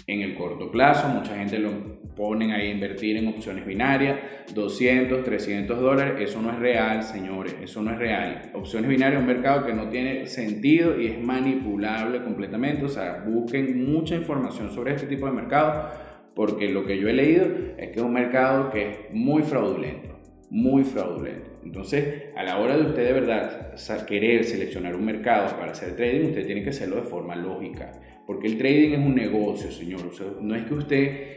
en 0.07 0.21
el 0.21 0.35
corto 0.35 0.71
plazo. 0.71 1.07
Mucha 1.07 1.35
gente 1.35 1.59
lo 1.59 2.01
ponen 2.15 2.51
ahí 2.51 2.67
a 2.67 2.71
invertir 2.71 3.17
en 3.17 3.27
opciones 3.27 3.65
binarias, 3.65 4.19
200, 4.53 5.23
300 5.23 5.79
dólares. 5.79 6.13
Eso 6.19 6.41
no 6.41 6.51
es 6.51 6.59
real, 6.59 7.03
señores, 7.03 7.55
eso 7.61 7.81
no 7.81 7.91
es 7.91 7.97
real. 7.97 8.51
Opciones 8.53 8.89
binarias 8.89 9.21
es 9.21 9.27
un 9.27 9.33
mercado 9.33 9.65
que 9.65 9.73
no 9.73 9.89
tiene 9.89 10.27
sentido 10.27 10.99
y 10.99 11.07
es 11.07 11.19
manipulable 11.19 12.21
completamente. 12.23 12.85
O 12.85 12.89
sea, 12.89 13.23
busquen 13.25 13.91
mucha 13.91 14.15
información 14.15 14.71
sobre 14.71 14.93
este 14.93 15.07
tipo 15.07 15.25
de 15.25 15.31
mercado 15.31 15.89
porque 16.35 16.69
lo 16.69 16.85
que 16.85 16.97
yo 16.97 17.09
he 17.09 17.13
leído 17.13 17.45
es 17.77 17.89
que 17.89 17.99
es 17.99 18.01
un 18.01 18.13
mercado 18.13 18.69
que 18.69 18.89
es 18.89 18.97
muy 19.11 19.43
fraudulento, 19.43 20.19
muy 20.49 20.83
fraudulento. 20.83 21.49
Entonces, 21.63 22.23
a 22.35 22.43
la 22.43 22.57
hora 22.57 22.75
de 22.75 22.83
usted 22.83 23.05
de 23.05 23.13
verdad 23.13 23.75
querer 24.07 24.43
seleccionar 24.45 24.95
un 24.95 25.05
mercado 25.05 25.55
para 25.57 25.71
hacer 25.71 25.95
trading, 25.95 26.29
usted 26.29 26.45
tiene 26.45 26.63
que 26.63 26.69
hacerlo 26.69 26.95
de 26.97 27.03
forma 27.03 27.35
lógica 27.35 27.91
porque 28.31 28.47
el 28.47 28.57
trading 28.57 28.93
es 28.93 28.99
un 28.99 29.13
negocio, 29.13 29.69
señor. 29.69 30.09
no 30.41 30.55
es 30.55 30.63
que 30.63 30.73
usted... 30.73 31.27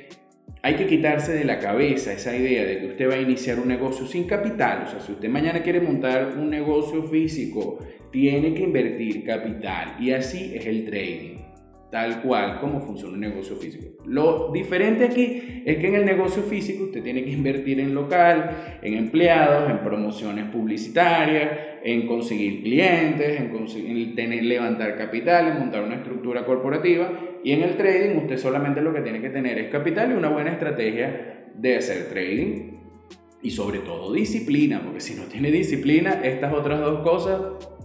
Hay 0.62 0.76
que 0.76 0.86
quitarse 0.86 1.32
de 1.32 1.44
la 1.44 1.58
cabeza 1.58 2.12
esa 2.12 2.34
idea 2.34 2.64
de 2.64 2.78
que 2.78 2.86
usted 2.86 3.10
va 3.10 3.14
a 3.14 3.20
iniciar 3.20 3.58
un 3.58 3.66
negocio 3.66 4.06
sin 4.06 4.24
capital. 4.24 4.84
O 4.86 4.90
sea, 4.90 5.00
si 5.00 5.12
usted 5.12 5.28
mañana 5.28 5.60
quiere 5.60 5.80
montar 5.80 6.36
un 6.38 6.48
negocio 6.48 7.02
físico, 7.02 7.80
tiene 8.12 8.54
que 8.54 8.62
invertir 8.62 9.24
capital. 9.24 9.96
Y 9.98 10.12
así 10.12 10.52
es 10.54 10.64
el 10.66 10.84
trading 10.86 11.43
tal 11.94 12.22
cual 12.22 12.58
como 12.58 12.80
funciona 12.80 13.14
un 13.14 13.20
negocio 13.20 13.54
físico. 13.54 14.02
Lo 14.04 14.50
diferente 14.52 15.04
aquí 15.04 15.62
es 15.64 15.78
que 15.78 15.86
en 15.86 15.94
el 15.94 16.04
negocio 16.04 16.42
físico 16.42 16.86
usted 16.86 17.04
tiene 17.04 17.22
que 17.22 17.30
invertir 17.30 17.78
en 17.78 17.94
local, 17.94 18.80
en 18.82 18.94
empleados, 18.94 19.70
en 19.70 19.78
promociones 19.78 20.46
publicitarias, 20.46 21.52
en 21.84 22.08
conseguir 22.08 22.64
clientes, 22.64 23.40
en, 23.40 23.48
conseguir, 23.50 24.16
tener, 24.16 24.42
levantar 24.42 24.98
capital, 24.98 25.46
en 25.46 25.60
montar 25.60 25.84
una 25.84 25.94
estructura 25.94 26.44
corporativa. 26.44 27.12
Y 27.44 27.52
en 27.52 27.62
el 27.62 27.76
trading 27.76 28.16
usted 28.16 28.38
solamente 28.38 28.80
lo 28.80 28.92
que 28.92 29.00
tiene 29.00 29.20
que 29.20 29.30
tener 29.30 29.56
es 29.60 29.70
capital 29.70 30.10
y 30.10 30.14
una 30.14 30.30
buena 30.30 30.50
estrategia 30.50 31.46
de 31.54 31.76
hacer 31.76 32.08
trading. 32.08 32.72
Y 33.40 33.52
sobre 33.52 33.78
todo 33.78 34.12
disciplina, 34.12 34.80
porque 34.82 35.00
si 35.00 35.14
no 35.14 35.26
tiene 35.26 35.52
disciplina, 35.52 36.22
estas 36.24 36.52
otras 36.52 36.80
dos 36.80 37.04
cosas 37.04 37.40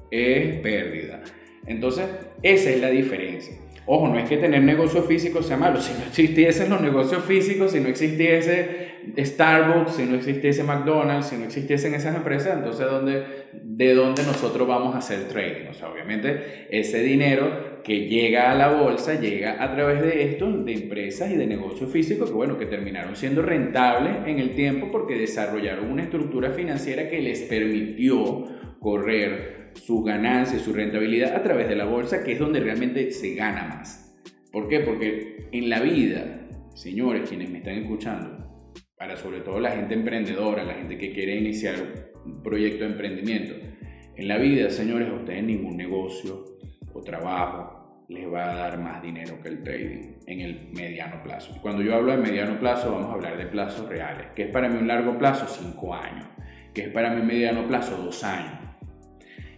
es 0.09 0.55
pérdida. 0.61 1.21
Entonces, 1.67 2.07
esa 2.41 2.71
es 2.71 2.81
la 2.81 2.89
diferencia. 2.89 3.53
Ojo, 3.91 4.07
no 4.07 4.19
es 4.19 4.29
que 4.29 4.37
tener 4.37 4.61
negocio 4.61 5.01
físico 5.01 5.41
sea 5.41 5.57
malo. 5.57 5.81
Si 5.81 5.93
no 5.93 6.05
existiesen 6.05 6.69
los 6.69 6.79
negocios 6.79 7.23
físicos, 7.23 7.71
si 7.71 7.79
no 7.79 7.87
existiese 7.87 8.99
Starbucks, 9.17 9.95
si 9.95 10.03
no 10.03 10.15
existiese 10.15 10.63
McDonald's, 10.63 11.29
si 11.29 11.37
no 11.37 11.45
existiesen 11.45 11.95
esas 11.95 12.15
empresas, 12.15 12.55
entonces 12.55 12.85
¿dónde, 12.85 13.23
¿de 13.51 13.95
dónde 13.95 14.21
nosotros 14.21 14.67
vamos 14.67 14.93
a 14.93 14.99
hacer 14.99 15.27
trading? 15.27 15.69
O 15.71 15.73
sea, 15.73 15.89
obviamente 15.89 16.67
ese 16.69 17.01
dinero 17.01 17.81
que 17.83 18.07
llega 18.07 18.51
a 18.51 18.55
la 18.55 18.71
bolsa 18.73 19.19
llega 19.19 19.63
a 19.63 19.73
través 19.73 20.03
de 20.03 20.23
esto, 20.23 20.51
de 20.51 20.71
empresas 20.71 21.31
y 21.31 21.35
de 21.35 21.47
negocios 21.47 21.91
físicos 21.91 22.29
que, 22.29 22.35
bueno, 22.35 22.59
que 22.59 22.67
terminaron 22.67 23.15
siendo 23.15 23.41
rentables 23.41 24.17
en 24.27 24.37
el 24.37 24.53
tiempo 24.53 24.89
porque 24.91 25.15
desarrollaron 25.15 25.91
una 25.91 26.03
estructura 26.03 26.51
financiera 26.51 27.09
que 27.09 27.23
les 27.23 27.41
permitió 27.41 28.45
correr 28.79 29.58
su 29.75 30.03
ganancia 30.03 30.59
su 30.59 30.73
rentabilidad 30.73 31.35
a 31.35 31.43
través 31.43 31.67
de 31.67 31.75
la 31.75 31.85
bolsa, 31.85 32.23
que 32.23 32.33
es 32.33 32.39
donde 32.39 32.59
realmente 32.59 33.11
se 33.11 33.35
gana 33.35 33.65
más. 33.65 34.17
¿Por 34.51 34.67
qué? 34.67 34.79
Porque 34.79 35.47
en 35.51 35.69
la 35.69 35.79
vida, 35.79 36.47
señores, 36.75 37.29
quienes 37.29 37.49
me 37.49 37.59
están 37.59 37.75
escuchando, 37.75 38.71
para 38.97 39.15
sobre 39.15 39.41
todo 39.41 39.59
la 39.59 39.71
gente 39.71 39.93
emprendedora, 39.93 40.63
la 40.63 40.73
gente 40.73 40.97
que 40.97 41.13
quiere 41.13 41.35
iniciar 41.35 41.75
un 42.25 42.43
proyecto 42.43 42.83
de 42.83 42.91
emprendimiento, 42.91 43.53
en 44.15 44.27
la 44.27 44.37
vida, 44.37 44.69
señores, 44.69 45.07
a 45.07 45.13
ustedes 45.13 45.43
ningún 45.43 45.77
negocio 45.77 46.45
o 46.93 47.01
trabajo 47.01 48.05
les 48.09 48.31
va 48.31 48.51
a 48.51 48.55
dar 48.55 48.79
más 48.79 49.01
dinero 49.01 49.39
que 49.41 49.49
el 49.49 49.63
trading 49.63 50.15
en 50.25 50.41
el 50.41 50.69
mediano 50.73 51.21
plazo. 51.23 51.55
cuando 51.61 51.83
yo 51.83 51.95
hablo 51.95 52.11
de 52.11 52.17
mediano 52.17 52.59
plazo, 52.59 52.91
vamos 52.91 53.11
a 53.11 53.13
hablar 53.13 53.37
de 53.37 53.45
plazos 53.45 53.87
reales. 53.87 54.27
que 54.35 54.43
es 54.43 54.51
para 54.51 54.67
mí 54.67 54.79
un 54.79 54.87
largo 54.87 55.17
plazo? 55.17 55.47
Cinco 55.47 55.93
años. 55.93 56.25
que 56.73 56.81
es 56.81 56.89
para 56.89 57.11
mí 57.11 57.21
un 57.21 57.27
mediano 57.27 57.67
plazo? 57.67 57.97
Dos 57.97 58.23
años 58.23 58.68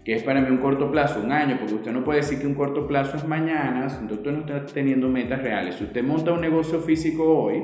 que 0.04 0.16
es 0.16 0.24
para 0.24 0.42
mí 0.42 0.50
un 0.50 0.58
corto 0.58 0.92
plazo, 0.92 1.22
un 1.24 1.32
año, 1.32 1.58
porque 1.60 1.76
usted 1.76 1.92
no 1.92 2.04
puede 2.04 2.22
decir 2.22 2.40
que 2.40 2.48
un 2.48 2.56
corto 2.56 2.88
plazo 2.88 3.18
es 3.18 3.28
mañana, 3.28 3.84
entonces 3.84 4.18
usted 4.18 4.32
no 4.32 4.40
está 4.40 4.66
teniendo 4.66 5.08
metas 5.08 5.42
reales. 5.42 5.76
Si 5.76 5.84
usted 5.84 6.04
monta 6.04 6.32
un 6.32 6.42
negocio 6.42 6.80
físico 6.80 7.24
hoy, 7.24 7.64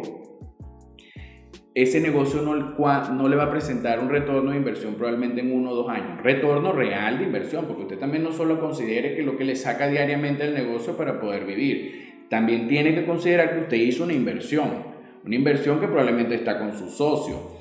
ese 1.73 1.99
negocio 1.99 2.41
no, 2.41 3.27
le 3.27 3.35
va 3.35 3.43
a 3.43 3.51
presentar 3.51 3.99
un 3.99 4.09
retorno 4.09 4.51
de 4.51 4.57
inversión 4.57 4.95
probablemente 4.95 5.41
en 5.41 5.51
uno 5.51 5.71
o 5.71 5.75
dos 5.75 5.89
años. 5.89 6.21
Retorno 6.23 6.71
real 6.71 7.19
de 7.19 7.25
inversión, 7.25 7.65
porque 7.65 7.83
usted 7.83 7.99
también 7.99 8.23
no 8.23 8.31
solo 8.31 8.59
considere 8.59 9.15
que 9.15 9.23
lo 9.23 9.37
que 9.37 9.43
le 9.43 9.55
saca 9.55 9.87
diariamente 9.87 10.43
el 10.43 10.53
negocio 10.53 10.97
para 10.97 11.19
poder 11.19 11.45
vivir, 11.45 12.25
también 12.29 12.67
tiene 12.67 12.93
que 12.93 13.05
considerar 13.05 13.53
que 13.53 13.61
usted 13.61 13.77
hizo 13.77 14.03
una 14.03 14.13
inversión, 14.13 14.85
una 15.23 15.35
inversión 15.35 15.79
que 15.79 15.87
probablemente 15.87 16.35
está 16.35 16.59
con 16.59 16.75
su 16.75 16.89
socio 16.89 17.56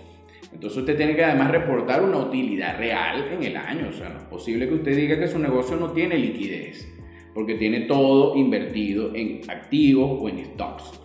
entonces 0.57 0.79
usted 0.79 0.97
tiene 0.97 1.14
que 1.14 1.23
además 1.23 1.51
reportar 1.51 2.03
una 2.03 2.16
utilidad 2.16 2.79
real 2.79 3.29
en 3.31 3.42
el 3.42 3.59
año. 3.59 3.88
O 3.90 3.92
sea, 3.92 4.09
no 4.09 4.16
es 4.16 4.25
posible 4.25 4.66
que 4.66 4.73
usted 4.73 4.97
diga 4.97 5.19
que 5.19 5.29
su 5.29 5.38
negocio 5.38 5.77
no 5.77 5.92
tiene 5.92 6.16
liquidez, 6.16 6.90
porque 7.35 7.57
tiene 7.57 7.83
todo 7.83 8.35
invertido 8.38 9.14
en 9.14 9.42
activos 9.51 10.19
o 10.19 10.31
en 10.31 10.47
stocks. 10.47 10.99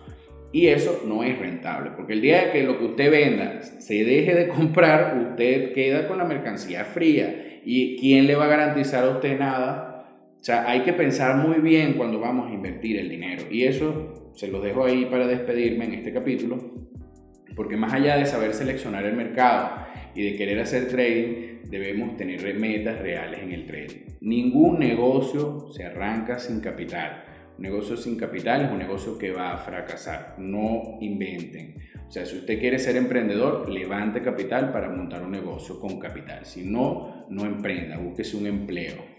Y 0.52 0.68
eso 0.68 1.02
no 1.06 1.22
es 1.22 1.38
rentable, 1.38 1.90
porque 1.94 2.14
el 2.14 2.22
día 2.22 2.50
que 2.50 2.62
lo 2.62 2.78
que 2.78 2.86
usted 2.86 3.10
venda 3.10 3.62
se 3.62 4.04
deje 4.04 4.34
de 4.34 4.48
comprar, 4.48 5.18
usted 5.32 5.74
queda 5.74 6.08
con 6.08 6.16
la 6.16 6.24
mercancía 6.24 6.86
fría. 6.86 7.60
¿Y 7.62 7.98
quién 7.98 8.26
le 8.26 8.34
va 8.34 8.46
a 8.46 8.48
garantizar 8.48 9.04
a 9.04 9.10
usted 9.10 9.38
nada? 9.38 10.06
O 10.40 10.42
sea, 10.42 10.66
hay 10.66 10.80
que 10.80 10.94
pensar 10.94 11.36
muy 11.46 11.60
bien 11.60 11.92
cuando 11.92 12.20
vamos 12.20 12.50
a 12.50 12.54
invertir 12.54 12.98
el 12.98 13.10
dinero. 13.10 13.42
Y 13.50 13.64
eso 13.64 14.32
se 14.34 14.48
lo 14.48 14.62
dejo 14.62 14.86
ahí 14.86 15.04
para 15.04 15.26
despedirme 15.26 15.84
en 15.84 15.92
este 15.92 16.10
capítulo. 16.10 16.56
Porque 17.54 17.76
más 17.76 17.92
allá 17.92 18.16
de 18.16 18.26
saber 18.26 18.54
seleccionar 18.54 19.04
el 19.04 19.14
mercado 19.14 19.86
y 20.14 20.22
de 20.22 20.36
querer 20.36 20.60
hacer 20.60 20.88
trading, 20.88 21.62
debemos 21.68 22.16
tener 22.16 22.54
metas 22.54 22.98
reales 22.98 23.40
en 23.40 23.52
el 23.52 23.66
trading. 23.66 24.00
Ningún 24.20 24.78
negocio 24.78 25.68
se 25.72 25.84
arranca 25.84 26.38
sin 26.38 26.60
capital. 26.60 27.24
Un 27.56 27.62
negocio 27.62 27.96
sin 27.96 28.16
capital 28.16 28.64
es 28.64 28.70
un 28.70 28.78
negocio 28.78 29.18
que 29.18 29.30
va 29.30 29.52
a 29.52 29.58
fracasar. 29.58 30.36
No 30.38 30.98
inventen. 31.00 31.76
O 32.06 32.10
sea, 32.10 32.26
si 32.26 32.36
usted 32.36 32.58
quiere 32.58 32.78
ser 32.78 32.96
emprendedor, 32.96 33.70
levante 33.70 34.20
capital 34.20 34.70
para 34.70 34.90
montar 34.90 35.22
un 35.22 35.30
negocio 35.30 35.80
con 35.80 35.98
capital. 35.98 36.44
Si 36.44 36.62
no, 36.62 37.26
no 37.30 37.44
emprenda, 37.44 37.96
búsquese 37.96 38.36
un 38.36 38.46
empleo. 38.46 39.12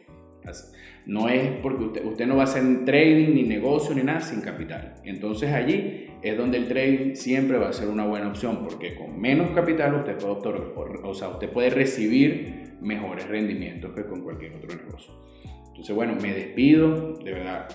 No 1.06 1.30
es 1.30 1.50
porque 1.62 1.84
usted, 1.86 2.06
usted 2.06 2.28
no 2.28 2.36
va 2.36 2.43
a 2.43 2.46
hacer 2.46 2.86
trading, 2.86 3.34
ni 3.34 3.43
negocio, 3.43 3.96
ni 3.96 4.04
nada 4.04 4.22
sin 4.22 4.41
capital. 4.41 4.96
Entonces 5.04 5.52
allí 5.52 6.08
es 6.24 6.38
donde 6.38 6.58
el 6.58 6.68
trading 6.70 7.16
siempre 7.16 7.58
va 7.58 7.68
a 7.70 7.74
ser 7.74 7.90
una 7.90 8.08
buena 8.08 8.30
opción, 8.30 8.64
porque 8.64 8.96
con 8.96 9.20
menos 9.20 9.52
capital 9.52 9.94
usted 9.96 10.18
puede, 10.18 11.00
o 11.04 11.14
sea, 11.14 11.28
usted 11.28 11.50
puede 11.50 11.70
recibir 11.70 12.78
mejores 12.82 13.28
rendimientos 13.28 13.92
que 13.94 14.06
con 14.06 14.22
cualquier 14.22 14.56
otro 14.56 14.74
negocio. 14.74 15.14
Entonces, 15.68 15.94
bueno, 15.94 16.16
me 16.22 16.34
despido, 16.34 17.18
de 17.18 17.32
verdad. 17.34 17.68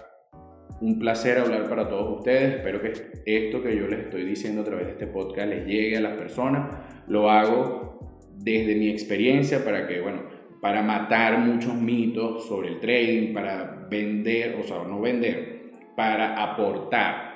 un 0.81 0.99
placer 0.99 1.39
hablar 1.39 1.69
para 1.69 1.89
todos 1.89 2.19
ustedes. 2.19 2.57
Espero 2.57 2.81
que 2.81 2.93
esto 3.27 3.63
que 3.63 3.77
yo 3.77 3.87
les 3.87 4.01
estoy 4.01 4.25
diciendo 4.25 4.63
a 4.63 4.65
través 4.65 4.87
de 4.87 4.93
este 4.93 5.07
podcast 5.09 5.49
les 5.49 5.67
llegue 5.67 5.97
a 5.97 6.01
las 6.01 6.17
personas. 6.17 6.75
Lo 7.07 7.31
hago 7.31 7.99
desde 8.37 8.77
mi 8.77 8.89
experiencia 8.89 9.63
para 9.65 9.87
que, 9.87 10.01
bueno, 10.01 10.23
para 10.63 10.83
matar 10.83 11.39
muchos 11.41 11.75
mitos 11.75 12.47
sobre 12.47 12.69
el 12.69 12.81
trading, 12.81 13.35
para 13.35 13.87
vender, 13.91 14.57
o 14.59 14.63
sea, 14.63 14.85
no 14.85 15.01
vender, 15.01 15.73
para 15.97 16.43
aportar 16.43 17.28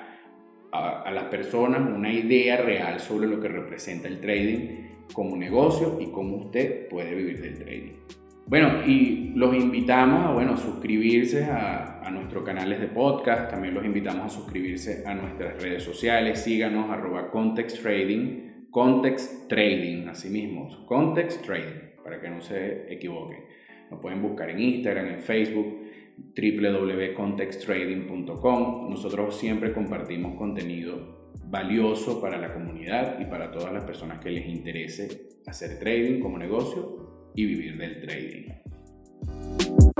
a, 0.73 1.11
las 1.11 1.25
personas 1.25 1.81
una 1.81 2.11
idea 2.11 2.57
real 2.57 2.99
sobre 2.99 3.27
lo 3.27 3.39
que 3.39 3.47
representa 3.47 4.07
el 4.07 4.19
trading 4.19 5.03
como 5.13 5.37
negocio 5.37 5.99
y 6.01 6.07
cómo 6.07 6.37
usted 6.37 6.87
puede 6.89 7.13
vivir 7.13 7.41
del 7.41 7.59
trading. 7.59 7.93
Bueno, 8.45 8.85
y 8.85 9.31
los 9.35 9.55
invitamos 9.55 10.25
a 10.25 10.33
bueno, 10.33 10.57
suscribirse 10.57 11.45
a, 11.45 12.01
a 12.01 12.09
nuestros 12.11 12.43
canales 12.43 12.81
de 12.81 12.87
podcast, 12.87 13.49
también 13.49 13.73
los 13.73 13.85
invitamos 13.85 14.25
a 14.25 14.29
suscribirse 14.29 15.03
a 15.05 15.13
nuestras 15.13 15.61
redes 15.61 15.83
sociales, 15.83 16.39
síganos 16.39 16.89
arroba 16.89 17.31
Context 17.31 17.81
Trading, 17.81 18.67
Context 18.69 19.47
Trading, 19.47 20.07
así 20.07 20.29
mismo, 20.29 20.85
Context 20.87 21.45
Trading, 21.45 22.01
para 22.03 22.19
que 22.19 22.29
no 22.29 22.41
se 22.41 22.91
equivoquen. 22.91 23.45
Nos 23.89 24.01
pueden 24.01 24.21
buscar 24.21 24.49
en 24.49 24.59
Instagram, 24.59 25.07
en 25.07 25.19
Facebook, 25.21 25.82
www.contexttrading.com. 26.17 28.89
Nosotros 28.89 29.37
siempre 29.37 29.73
compartimos 29.73 30.37
contenido 30.37 31.31
valioso 31.45 32.21
para 32.21 32.37
la 32.37 32.53
comunidad 32.53 33.19
y 33.19 33.25
para 33.25 33.51
todas 33.51 33.71
las 33.71 33.83
personas 33.83 34.19
que 34.19 34.31
les 34.31 34.47
interese 34.47 35.29
hacer 35.45 35.79
trading 35.79 36.19
como 36.19 36.37
negocio 36.37 37.31
y 37.35 37.45
vivir 37.45 37.77
del 37.77 38.01
trading. 38.01 39.92